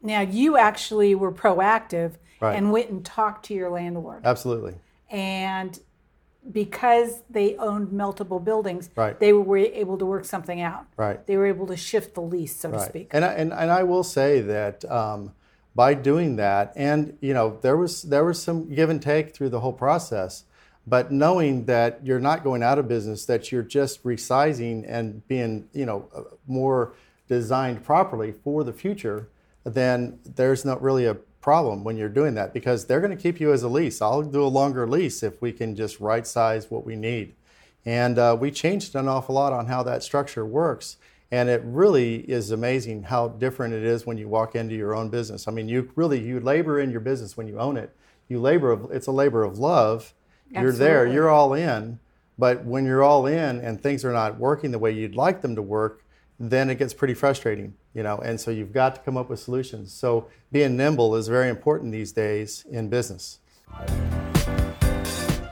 Now 0.00 0.22
you 0.22 0.56
actually 0.56 1.14
were 1.14 1.30
proactive 1.30 2.12
Right. 2.40 2.56
and 2.56 2.72
went 2.72 2.88
and 2.88 3.04
talked 3.04 3.44
to 3.46 3.54
your 3.54 3.68
landlord, 3.68 4.22
Absolutely. 4.24 4.76
and 5.10 5.78
because 6.50 7.22
they 7.28 7.54
owned 7.56 7.92
multiple 7.92 8.40
buildings, 8.40 8.88
Right. 8.96 9.18
they 9.20 9.34
were 9.34 9.58
able 9.58 9.98
to 9.98 10.06
work 10.06 10.24
something 10.24 10.60
out. 10.60 10.86
Right. 10.96 11.24
They 11.26 11.36
were 11.36 11.46
able 11.46 11.66
to 11.66 11.76
shift 11.76 12.14
the 12.14 12.22
lease, 12.22 12.56
so 12.56 12.70
to 12.70 12.80
speak. 12.80 13.08
And 13.12 13.26
I, 13.26 13.32
and, 13.34 13.52
and 13.52 13.70
I 13.70 13.82
will 13.82 14.02
say 14.04 14.40
that 14.40 14.90
um, 14.90 15.32
by 15.74 15.92
doing 15.92 16.36
that, 16.36 16.72
and 16.76 17.18
you 17.20 17.34
know, 17.34 17.58
there 17.60 17.76
was 17.76 18.02
there 18.02 18.24
was 18.24 18.42
some 18.42 18.74
give 18.74 18.88
and 18.88 19.02
take 19.02 19.34
through 19.34 19.50
the 19.50 19.60
whole 19.60 19.72
process, 19.74 20.44
but 20.86 21.10
knowing 21.10 21.64
that 21.64 22.00
you're 22.04 22.20
not 22.20 22.44
going 22.44 22.62
out 22.62 22.78
of 22.78 22.88
business, 22.88 23.24
that 23.26 23.50
you're 23.50 23.62
just 23.62 24.02
resizing 24.04 24.84
and 24.86 25.26
being 25.28 25.68
you 25.72 25.86
know 25.86 26.08
uh, 26.14 26.22
more 26.46 26.92
designed 27.28 27.84
properly 27.84 28.32
for 28.32 28.64
the 28.64 28.72
future, 28.72 29.28
then 29.64 30.18
there's 30.24 30.64
not 30.64 30.82
really 30.82 31.06
a 31.06 31.14
problem 31.40 31.84
when 31.84 31.96
you're 31.96 32.08
doing 32.08 32.34
that 32.34 32.54
because 32.54 32.86
they're 32.86 33.00
going 33.00 33.16
to 33.16 33.22
keep 33.22 33.38
you 33.40 33.52
as 33.52 33.62
a 33.62 33.68
lease. 33.68 34.00
I'll 34.00 34.22
do 34.22 34.42
a 34.42 34.48
longer 34.48 34.86
lease 34.86 35.22
if 35.22 35.40
we 35.42 35.52
can 35.52 35.76
just 35.76 36.00
right 36.00 36.26
size 36.26 36.70
what 36.70 36.86
we 36.86 36.96
need. 36.96 37.34
And 37.84 38.18
uh, 38.18 38.36
we 38.38 38.50
changed 38.50 38.94
an 38.94 39.08
awful 39.08 39.34
lot 39.34 39.52
on 39.52 39.66
how 39.66 39.82
that 39.82 40.02
structure 40.02 40.46
works. 40.46 40.96
And 41.30 41.48
it 41.48 41.62
really 41.64 42.16
is 42.30 42.50
amazing 42.50 43.04
how 43.04 43.28
different 43.28 43.74
it 43.74 43.82
is 43.82 44.06
when 44.06 44.16
you 44.16 44.28
walk 44.28 44.54
into 44.54 44.74
your 44.74 44.94
own 44.94 45.10
business. 45.10 45.48
I 45.48 45.50
mean, 45.50 45.68
you 45.68 45.90
really 45.96 46.20
you 46.20 46.40
labor 46.40 46.80
in 46.80 46.90
your 46.90 47.00
business 47.00 47.36
when 47.36 47.46
you 47.46 47.58
own 47.58 47.76
it. 47.76 47.94
You 48.28 48.40
labor 48.40 48.70
of, 48.70 48.90
it's 48.90 49.06
a 49.06 49.12
labor 49.12 49.42
of 49.42 49.58
love. 49.58 50.14
You're 50.50 50.72
there, 50.72 51.06
you're 51.06 51.30
all 51.30 51.54
in. 51.54 51.98
But 52.38 52.64
when 52.64 52.84
you're 52.84 53.02
all 53.02 53.26
in 53.26 53.60
and 53.60 53.80
things 53.80 54.04
are 54.04 54.12
not 54.12 54.38
working 54.38 54.72
the 54.72 54.78
way 54.78 54.90
you'd 54.90 55.14
like 55.14 55.40
them 55.40 55.54
to 55.54 55.62
work, 55.62 56.04
then 56.38 56.68
it 56.68 56.76
gets 56.76 56.92
pretty 56.92 57.14
frustrating, 57.14 57.74
you 57.94 58.02
know. 58.02 58.18
And 58.18 58.40
so 58.40 58.50
you've 58.50 58.72
got 58.72 58.96
to 58.96 59.00
come 59.02 59.16
up 59.16 59.30
with 59.30 59.38
solutions. 59.38 59.92
So 59.92 60.28
being 60.50 60.76
nimble 60.76 61.14
is 61.14 61.28
very 61.28 61.48
important 61.48 61.92
these 61.92 62.12
days 62.12 62.64
in 62.70 62.88
business. 62.88 63.38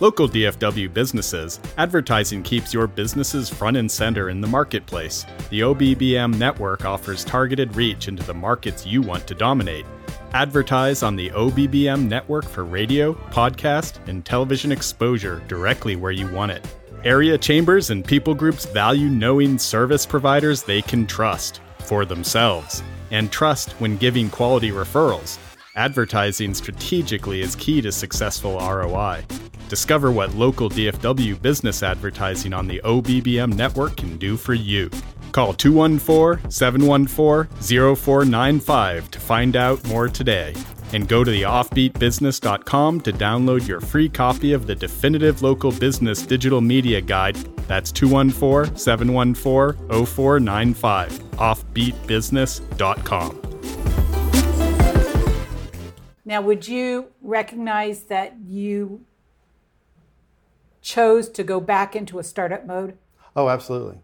Local 0.01 0.29
DFW 0.29 0.93
businesses, 0.93 1.61
advertising 1.79 2.43
keeps 2.43 2.75
your 2.75 2.89
businesses 2.89 3.49
front 3.49 3.77
and 3.77 3.89
center 3.89 4.31
in 4.31 4.41
the 4.41 4.49
marketplace. 4.49 5.25
The 5.51 5.61
OBBM 5.61 6.37
network 6.37 6.85
offers 6.85 7.25
targeted 7.25 7.77
reach 7.77 8.09
into 8.09 8.25
the 8.25 8.35
markets 8.35 8.85
you 8.85 9.01
want 9.01 9.29
to 9.29 9.35
dominate. 9.37 9.87
Advertise 10.35 11.03
on 11.03 11.15
the 11.15 11.29
OBBM 11.31 12.09
network 12.09 12.47
for 12.47 12.65
radio, 12.65 13.13
podcast, 13.13 13.99
and 14.09 14.25
television 14.25 14.73
exposure 14.73 15.43
directly 15.47 15.95
where 15.95 16.11
you 16.11 16.27
want 16.29 16.51
it. 16.51 16.67
Area 17.05 17.37
chambers 17.37 17.91
and 17.91 18.03
people 18.03 18.35
groups 18.35 18.65
value 18.65 19.11
knowing 19.11 19.59
service 19.59 20.07
providers 20.07 20.63
they 20.63 20.81
can 20.81 21.07
trust 21.07 21.61
for 21.81 22.07
themselves 22.07 22.83
and 23.11 23.31
trust 23.31 23.73
when 23.73 23.99
giving 23.99 24.31
quality 24.31 24.71
referrals. 24.71 25.37
Advertising 25.77 26.55
strategically 26.55 27.43
is 27.43 27.55
key 27.55 27.83
to 27.83 27.93
successful 27.93 28.59
ROI. 28.59 29.23
Discover 29.69 30.13
what 30.13 30.35
local 30.35 30.71
DFW 30.71 31.43
business 31.43 31.83
advertising 31.83 32.55
on 32.55 32.67
the 32.67 32.81
OBBM 32.85 33.55
network 33.55 33.99
can 33.99 34.17
do 34.17 34.39
for 34.39 34.55
you. 34.55 34.91
Call 35.33 35.55
214 35.55 36.51
714 36.51 37.97
0495 37.97 39.11
to 39.11 39.19
find 39.19 39.57
out 39.57 39.83
more 39.89 40.09
today. 40.09 40.55
And 40.93 41.09
go 41.09 41.25
to 41.25 41.31
theoffbeatbusiness.com 41.31 43.01
to 43.01 43.13
download 43.15 43.67
your 43.67 43.81
free 43.81 44.11
copy 44.11 44.53
of 44.53 44.67
the 44.67 44.75
definitive 44.75 45.41
local 45.41 45.73
business 45.73 46.21
digital 46.21 46.61
media 46.61 47.01
guide. 47.01 47.37
That's 47.67 47.91
214 47.93 48.77
714 48.77 50.07
0495. 50.07 51.13
Offbeatbusiness.com. 51.13 53.39
Now, 56.25 56.41
would 56.43 56.69
you 56.69 57.09
recognize 57.21 58.05
that 58.05 58.37
you 58.47 59.05
chose 60.83 61.29
to 61.31 61.43
go 61.43 61.59
back 61.59 61.97
into 61.97 62.19
a 62.19 62.23
startup 62.23 62.67
mode? 62.67 62.99
Oh, 63.35 63.49
absolutely. 63.49 63.99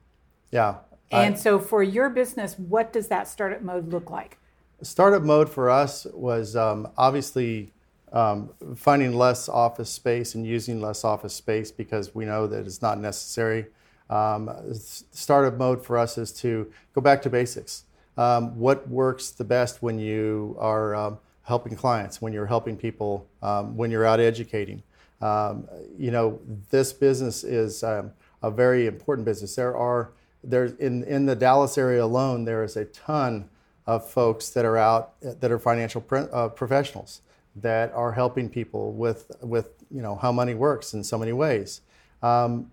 Yeah. 0.50 0.76
I- 1.10 1.24
And 1.24 1.38
so, 1.38 1.58
for 1.58 1.82
your 1.82 2.10
business, 2.10 2.58
what 2.58 2.92
does 2.92 3.08
that 3.08 3.28
startup 3.28 3.62
mode 3.62 3.88
look 3.88 4.10
like? 4.10 4.38
startup 4.82 5.22
mode 5.22 5.48
for 5.50 5.68
us 5.70 6.06
was 6.14 6.54
um, 6.54 6.88
obviously 6.96 7.72
um, 8.12 8.48
finding 8.76 9.12
less 9.12 9.48
office 9.48 9.90
space 9.90 10.34
and 10.36 10.46
using 10.46 10.80
less 10.80 11.04
office 11.04 11.34
space 11.34 11.70
because 11.72 12.14
we 12.14 12.24
know 12.24 12.46
that 12.46 12.64
it's 12.64 12.80
not 12.80 12.98
necessary. 13.00 13.66
Um, 14.08 14.48
startup 14.72 15.58
mode 15.58 15.84
for 15.84 15.98
us 15.98 16.16
is 16.16 16.32
to 16.34 16.70
go 16.94 17.00
back 17.00 17.20
to 17.22 17.30
basics. 17.30 17.84
Um, 18.16 18.56
what 18.58 18.88
works 18.88 19.30
the 19.30 19.44
best 19.44 19.82
when 19.82 19.98
you 19.98 20.56
are 20.58 20.94
um, 20.94 21.18
helping 21.42 21.76
clients, 21.76 22.22
when 22.22 22.32
you're 22.32 22.46
helping 22.46 22.76
people, 22.76 23.26
um, 23.42 23.76
when 23.76 23.90
you're 23.90 24.06
out 24.06 24.20
educating? 24.20 24.82
Um, 25.20 25.68
you 25.98 26.10
know, 26.12 26.38
this 26.70 26.92
business 26.92 27.42
is 27.44 27.82
um, 27.82 28.12
a 28.42 28.50
very 28.50 28.86
important 28.86 29.24
business. 29.24 29.56
There 29.56 29.76
are 29.76 30.10
there's 30.42 30.72
in 30.74 31.04
in 31.04 31.26
the 31.26 31.36
Dallas 31.36 31.76
area 31.78 32.04
alone, 32.04 32.44
there 32.44 32.62
is 32.62 32.76
a 32.76 32.84
ton 32.86 33.48
of 33.86 34.08
folks 34.08 34.50
that 34.50 34.64
are 34.64 34.76
out 34.76 35.20
that 35.20 35.50
are 35.50 35.58
financial 35.58 36.04
uh, 36.12 36.48
professionals 36.48 37.22
that 37.56 37.92
are 37.92 38.12
helping 38.12 38.48
people 38.48 38.92
with 38.92 39.30
with 39.42 39.70
you 39.90 40.02
know 40.02 40.16
how 40.16 40.30
money 40.32 40.54
works 40.54 40.94
in 40.94 41.02
so 41.02 41.18
many 41.18 41.32
ways. 41.32 41.80
Um, 42.22 42.70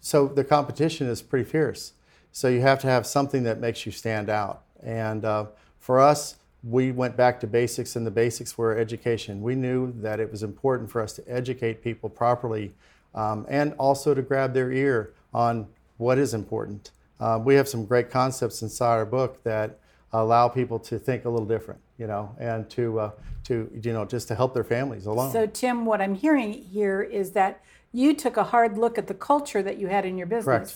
so 0.00 0.28
the 0.28 0.44
competition 0.44 1.08
is 1.08 1.22
pretty 1.22 1.48
fierce. 1.48 1.92
So 2.32 2.48
you 2.48 2.60
have 2.60 2.80
to 2.80 2.86
have 2.86 3.06
something 3.06 3.44
that 3.44 3.60
makes 3.60 3.86
you 3.86 3.92
stand 3.92 4.28
out. 4.28 4.62
And 4.82 5.24
uh, 5.24 5.46
for 5.80 6.00
us, 6.00 6.36
we 6.62 6.92
went 6.92 7.16
back 7.16 7.40
to 7.40 7.46
basics, 7.46 7.96
and 7.96 8.06
the 8.06 8.10
basics 8.10 8.58
were 8.58 8.76
education. 8.76 9.40
We 9.40 9.54
knew 9.54 9.92
that 10.00 10.20
it 10.20 10.30
was 10.30 10.42
important 10.42 10.90
for 10.90 11.00
us 11.00 11.12
to 11.14 11.24
educate 11.26 11.82
people 11.82 12.10
properly, 12.10 12.74
um, 13.14 13.46
and 13.48 13.72
also 13.78 14.14
to 14.14 14.22
grab 14.22 14.52
their 14.52 14.72
ear 14.72 15.12
on 15.32 15.66
what 15.96 16.18
is 16.18 16.34
important. 16.34 16.90
Uh, 17.18 17.40
we 17.42 17.54
have 17.54 17.68
some 17.68 17.84
great 17.84 18.10
concepts 18.10 18.62
inside 18.62 18.94
our 18.94 19.06
book 19.06 19.42
that 19.44 19.78
allow 20.12 20.48
people 20.48 20.78
to 20.78 20.98
think 20.98 21.24
a 21.24 21.30
little 21.30 21.46
different, 21.46 21.80
you 21.98 22.06
know, 22.06 22.34
and 22.38 22.68
to 22.70 23.00
uh, 23.00 23.10
to 23.44 23.70
you 23.82 23.92
know 23.92 24.04
just 24.04 24.28
to 24.28 24.34
help 24.34 24.54
their 24.54 24.64
families 24.64 25.06
along. 25.06 25.32
So, 25.32 25.46
Tim, 25.46 25.86
what 25.86 26.00
I'm 26.00 26.14
hearing 26.14 26.52
here 26.52 27.02
is 27.02 27.32
that 27.32 27.62
you 27.92 28.14
took 28.14 28.36
a 28.36 28.44
hard 28.44 28.76
look 28.76 28.98
at 28.98 29.06
the 29.06 29.14
culture 29.14 29.62
that 29.62 29.78
you 29.78 29.86
had 29.86 30.04
in 30.04 30.18
your 30.18 30.26
business 30.26 30.44
Correct. 30.44 30.74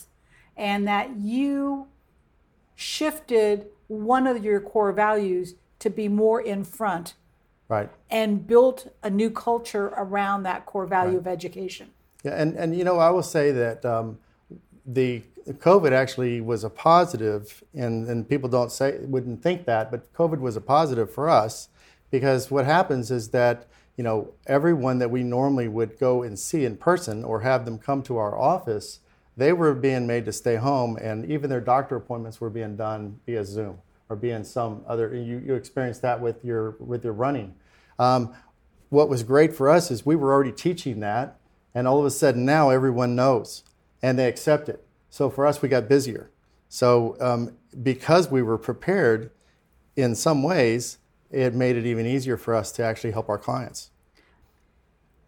and 0.57 0.89
that 0.89 1.17
you 1.17 1.89
shifted 2.75 3.67
one 3.89 4.27
of 4.27 4.43
your 4.45 4.61
core 4.61 4.93
values 4.93 5.55
to 5.81 5.91
be 5.91 6.09
more 6.09 6.41
in 6.41 6.65
front 6.65 7.15
right. 7.69 7.91
and 8.11 8.47
built 8.47 8.93
a 9.03 9.11
new 9.11 9.31
culture 9.31 9.89
around 9.97 10.45
that 10.45 10.65
core 10.67 10.87
value 10.87 11.19
of 11.19 11.27
education. 11.27 11.91
Yeah, 12.23 12.41
and, 12.41 12.55
and 12.57 12.77
you 12.77 12.85
know, 12.85 12.99
I 12.99 13.11
will 13.11 13.23
say 13.23 13.51
that 13.53 13.85
um, 13.85 14.19
the 14.87 15.23
COVID 15.47 15.93
actually 15.93 16.41
was 16.41 16.65
a 16.65 16.71
positive, 16.71 17.63
and, 17.75 18.09
and 18.09 18.29
people 18.29 18.49
don't 18.49 18.71
say 18.73 18.99
wouldn't 19.01 19.43
think 19.43 19.67
that, 19.67 19.91
but 19.91 20.13
COVID 20.13 20.39
was 20.39 20.57
a 20.57 20.61
positive 20.61 21.13
for 21.13 21.29
us 21.29 21.69
because 22.11 22.51
what 22.51 22.65
happens 22.65 23.11
is 23.11 23.31
that 23.31 23.67
you 23.97 24.05
know 24.05 24.33
everyone 24.47 24.99
that 24.99 25.11
we 25.11 25.23
normally 25.23 25.69
would 25.69 25.99
go 25.99 26.23
and 26.23 26.39
see 26.39 26.65
in 26.65 26.77
person 26.77 27.25
or 27.25 27.41
have 27.41 27.65
them 27.65 27.79
come 27.79 28.03
to 28.03 28.17
our 28.17 28.37
office, 28.39 29.01
they 29.37 29.53
were 29.53 29.75
being 29.75 30.07
made 30.07 30.25
to 30.27 30.33
stay 30.33 30.57
home, 30.57 30.97
and 30.97 31.31
even 31.31 31.51
their 31.51 31.61
doctor 31.61 31.97
appointments 31.97 32.41
were 32.41 32.51
being 32.51 32.77
done 32.77 33.21
via 33.27 33.45
Zoom 33.45 33.79
or 34.09 34.17
being 34.17 34.45
some 34.45 34.85
other. 34.87 35.15
You, 35.15 35.43
you 35.45 35.55
experienced 35.55 36.03
that 36.03 36.21
with 36.21 36.45
your 36.45 36.73
with 36.79 37.05
your 37.05 37.13
running. 37.13 37.55
Um, 37.99 38.35
what 38.89 39.09
was 39.09 39.23
great 39.23 39.55
for 39.55 39.69
us 39.69 39.91
is 39.91 40.05
we 40.05 40.17
were 40.17 40.33
already 40.33 40.53
teaching 40.53 41.01
that, 41.01 41.39
and 41.75 41.87
all 41.87 41.99
of 41.99 42.05
a 42.05 42.11
sudden 42.11 42.45
now 42.45 42.71
everyone 42.71 43.15
knows 43.15 43.63
and 44.03 44.19
they 44.19 44.29
accept 44.29 44.69
it. 44.69 44.85
So 45.11 45.29
for 45.29 45.47
us, 45.47 45.61
we 45.61 45.69
got 45.69 45.89
busier. 45.89 46.31
So 46.69 47.17
um, 47.21 47.57
because 47.83 48.31
we 48.31 48.43
were 48.43 48.59
prepared 48.59 49.31
in 49.97 50.15
some 50.15 50.43
ways, 50.43 50.99
it 51.31 51.55
made 51.55 51.77
it 51.77 51.85
even 51.85 52.07
easier 52.07 52.37
for 52.37 52.55
us 52.55 52.73
to 52.73 52.85
actually 52.85 53.11
help 53.11 53.29
our 53.29 53.39
clients. 53.39 53.91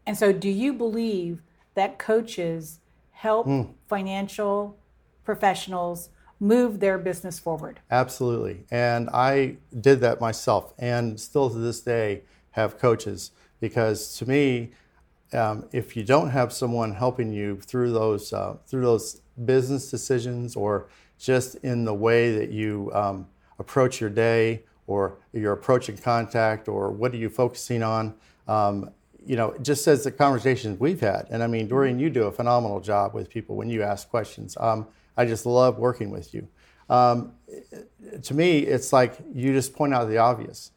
And 0.06 0.16
so, 0.16 0.32
do 0.32 0.48
you 0.48 0.72
believe 0.72 1.42
that 1.74 1.98
coaches 1.98 2.80
help 3.10 3.48
financial 3.88 4.76
professionals 5.24 6.08
move 6.40 6.80
their 6.80 6.98
business 6.98 7.38
forward? 7.38 7.78
Absolutely. 7.90 8.64
And 8.70 9.08
I 9.10 9.58
did 9.80 10.00
that 10.00 10.20
myself 10.20 10.74
and 10.76 11.20
still 11.20 11.48
to 11.50 11.58
this 11.58 11.80
day 11.80 12.22
have 12.50 12.78
coaches 12.78 13.30
because 13.60 14.16
to 14.18 14.28
me, 14.28 14.72
um, 15.32 15.68
if 15.72 15.96
you 15.96 16.02
don't 16.02 16.30
have 16.30 16.52
someone 16.52 16.92
helping 16.92 17.32
you 17.32 17.60
through 17.60 17.92
those 17.92 18.32
uh, 18.32 18.56
through 18.66 18.82
those 18.82 19.21
business 19.44 19.90
decisions 19.90 20.56
or 20.56 20.88
just 21.18 21.56
in 21.56 21.84
the 21.84 21.94
way 21.94 22.36
that 22.36 22.50
you 22.50 22.90
um, 22.94 23.26
approach 23.58 24.00
your 24.00 24.10
day 24.10 24.64
or 24.86 25.18
your 25.32 25.52
approaching 25.52 25.96
contact 25.96 26.68
or 26.68 26.90
what 26.90 27.12
are 27.12 27.16
you 27.16 27.28
focusing 27.28 27.82
on. 27.82 28.14
Um, 28.48 28.90
you 29.24 29.36
know, 29.36 29.54
just 29.62 29.86
as 29.86 30.02
the 30.02 30.10
conversations 30.10 30.80
we've 30.80 31.00
had, 31.00 31.28
and 31.30 31.42
I 31.42 31.46
mean, 31.46 31.68
Doreen, 31.68 32.00
you 32.00 32.10
do 32.10 32.24
a 32.24 32.32
phenomenal 32.32 32.80
job 32.80 33.14
with 33.14 33.30
people 33.30 33.54
when 33.54 33.70
you 33.70 33.82
ask 33.82 34.08
questions. 34.08 34.56
Um, 34.58 34.88
I 35.16 35.26
just 35.26 35.46
love 35.46 35.78
working 35.78 36.10
with 36.10 36.34
you. 36.34 36.48
Um, 36.90 37.32
to 38.22 38.34
me, 38.34 38.58
it's 38.58 38.92
like 38.92 39.16
you 39.32 39.52
just 39.52 39.74
point 39.74 39.94
out 39.94 40.08
the 40.08 40.18
obvious. 40.18 40.72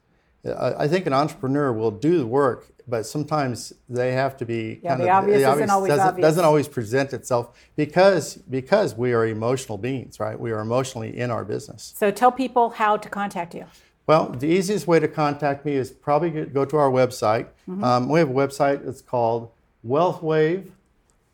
I 0.46 0.88
think 0.88 1.08
an 1.08 1.14
entrepreneur 1.14 1.74
will 1.74 1.92
do 1.92 2.20
the 2.20 2.28
work, 2.28 2.68
but 2.88 3.06
sometimes 3.06 3.74
they 3.90 4.14
have 4.14 4.38
to 4.38 4.46
be 4.46 4.80
yeah, 4.84 4.92
kind 4.92 5.02
the 5.02 5.06
of 5.06 5.16
obvious 5.16 5.40
the 5.40 5.46
obvious 5.46 5.66
isn't 5.66 5.70
always 5.72 5.90
doesn't, 5.90 6.08
obvious. 6.08 6.24
doesn't 6.24 6.46
always 6.46 6.68
present 6.68 7.14
itself 7.14 7.58
because 7.76 8.36
because 8.36 8.96
we 8.96 9.14
are 9.14 9.26
emotional 9.26 9.78
beings, 9.78 10.20
right? 10.20 10.40
We 10.40 10.52
are 10.52 10.60
emotionally 10.60 11.18
in 11.18 11.32
our 11.32 11.44
business. 11.44 11.94
So 11.98 12.12
tell 12.12 12.32
people 12.32 12.70
how 12.72 12.98
to 12.98 13.10
contact 13.10 13.56
you. 13.56 13.66
Well, 14.08 14.30
the 14.30 14.48
easiest 14.48 14.86
way 14.86 15.00
to 15.00 15.08
contact 15.08 15.66
me 15.66 15.74
is 15.74 15.90
probably 15.90 16.30
go 16.30 16.64
to 16.64 16.78
our 16.78 16.92
website. 16.92 17.48
Mm-hmm. 17.68 17.84
Um, 17.84 18.10
we 18.10 18.20
have 18.20 18.30
a 18.30 18.34
website 18.34 18.86
that's 18.86 19.02
called 19.02 19.50
WealthWave, 19.86 20.70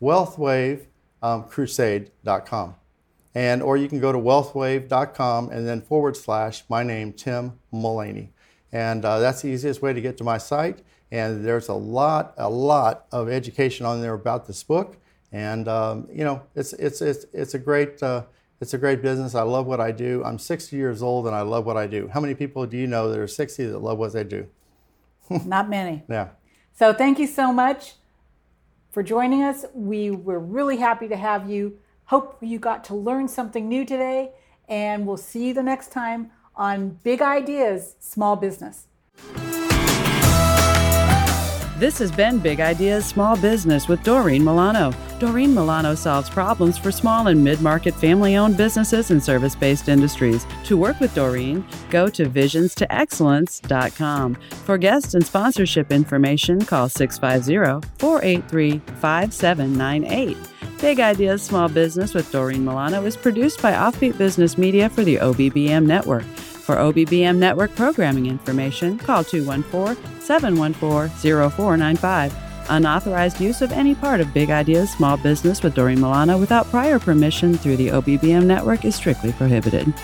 WealthWaveCrusade.com, 0.00 2.68
um, 2.68 2.74
And 3.34 3.62
or 3.62 3.76
you 3.76 3.88
can 3.88 4.00
go 4.00 4.10
to 4.10 4.18
wealthwave.com 4.18 5.50
and 5.50 5.68
then 5.68 5.82
forward 5.82 6.16
slash 6.16 6.64
my 6.70 6.82
name, 6.82 7.12
Tim 7.12 7.58
Mullaney. 7.70 8.31
And 8.72 9.04
uh, 9.04 9.18
that's 9.18 9.42
the 9.42 9.48
easiest 9.48 9.82
way 9.82 9.92
to 9.92 10.00
get 10.00 10.16
to 10.18 10.24
my 10.24 10.38
site. 10.38 10.82
And 11.10 11.44
there's 11.44 11.68
a 11.68 11.74
lot, 11.74 12.32
a 12.38 12.48
lot 12.48 13.06
of 13.12 13.28
education 13.28 13.84
on 13.84 14.00
there 14.00 14.14
about 14.14 14.46
this 14.46 14.62
book. 14.62 14.96
And 15.30 15.68
um, 15.68 16.08
you 16.12 16.24
know, 16.24 16.42
it's 16.54 16.72
it's 16.74 17.00
it's 17.00 17.26
it's 17.32 17.54
a 17.54 17.58
great 17.58 18.02
uh, 18.02 18.24
it's 18.60 18.74
a 18.74 18.78
great 18.78 19.02
business. 19.02 19.34
I 19.34 19.42
love 19.42 19.66
what 19.66 19.80
I 19.80 19.92
do. 19.92 20.22
I'm 20.24 20.38
60 20.38 20.76
years 20.76 21.02
old 21.02 21.26
and 21.26 21.34
I 21.34 21.40
love 21.40 21.66
what 21.66 21.76
I 21.76 21.86
do. 21.86 22.08
How 22.12 22.20
many 22.20 22.34
people 22.34 22.64
do 22.66 22.76
you 22.76 22.86
know 22.86 23.10
that 23.10 23.18
are 23.18 23.26
60 23.26 23.66
that 23.66 23.78
love 23.78 23.98
what 23.98 24.12
they 24.12 24.24
do? 24.24 24.46
Not 25.44 25.68
many. 25.68 26.04
Yeah. 26.08 26.28
So 26.74 26.92
thank 26.92 27.18
you 27.18 27.26
so 27.26 27.52
much 27.52 27.94
for 28.90 29.02
joining 29.02 29.42
us. 29.42 29.64
We 29.74 30.10
were 30.10 30.38
really 30.38 30.76
happy 30.76 31.08
to 31.08 31.16
have 31.16 31.50
you. 31.50 31.78
Hope 32.04 32.38
you 32.40 32.58
got 32.58 32.84
to 32.84 32.94
learn 32.94 33.26
something 33.26 33.68
new 33.68 33.84
today, 33.84 34.32
and 34.68 35.06
we'll 35.06 35.16
see 35.16 35.48
you 35.48 35.54
the 35.54 35.62
next 35.62 35.90
time 35.92 36.30
on 36.54 36.98
Big 37.02 37.22
Ideas 37.22 37.96
Small 38.00 38.36
Business. 38.36 38.88
This 41.82 41.98
has 41.98 42.12
been 42.12 42.38
Big 42.38 42.60
Ideas 42.60 43.04
Small 43.04 43.36
Business 43.36 43.88
with 43.88 44.04
Doreen 44.04 44.44
Milano. 44.44 44.94
Doreen 45.18 45.52
Milano 45.52 45.96
solves 45.96 46.30
problems 46.30 46.78
for 46.78 46.92
small 46.92 47.26
and 47.26 47.42
mid 47.42 47.60
market 47.60 47.92
family 47.92 48.36
owned 48.36 48.56
businesses 48.56 49.10
and 49.10 49.20
service 49.20 49.56
based 49.56 49.88
industries. 49.88 50.46
To 50.66 50.76
work 50.76 51.00
with 51.00 51.12
Doreen, 51.12 51.66
go 51.90 52.08
to 52.08 52.26
visionstoexcellence.com. 52.26 54.34
For 54.64 54.78
guest 54.78 55.16
and 55.16 55.26
sponsorship 55.26 55.90
information, 55.90 56.64
call 56.64 56.88
650 56.88 57.84
483 57.98 58.78
5798. 59.00 60.51
Big 60.82 60.98
Ideas 60.98 61.44
Small 61.44 61.68
Business 61.68 62.12
with 62.12 62.32
Doreen 62.32 62.64
Milano 62.64 63.04
is 63.04 63.16
produced 63.16 63.62
by 63.62 63.70
Offbeat 63.70 64.18
Business 64.18 64.58
Media 64.58 64.88
for 64.90 65.04
the 65.04 65.14
OBBM 65.14 65.86
Network. 65.86 66.24
For 66.24 66.74
OBBM 66.74 67.36
network 67.36 67.72
programming 67.76 68.26
information, 68.26 68.98
call 68.98 69.22
214 69.22 70.20
714 70.20 71.08
0495. 71.50 72.36
Unauthorized 72.68 73.40
use 73.40 73.62
of 73.62 73.70
any 73.70 73.94
part 73.94 74.20
of 74.20 74.34
Big 74.34 74.50
Ideas 74.50 74.90
Small 74.90 75.16
Business 75.16 75.62
with 75.62 75.76
Doreen 75.76 76.00
Milano 76.00 76.36
without 76.36 76.66
prior 76.66 76.98
permission 76.98 77.56
through 77.56 77.76
the 77.76 77.88
OBBM 77.88 78.44
network 78.44 78.84
is 78.84 78.96
strictly 78.96 79.30
prohibited. 79.30 79.94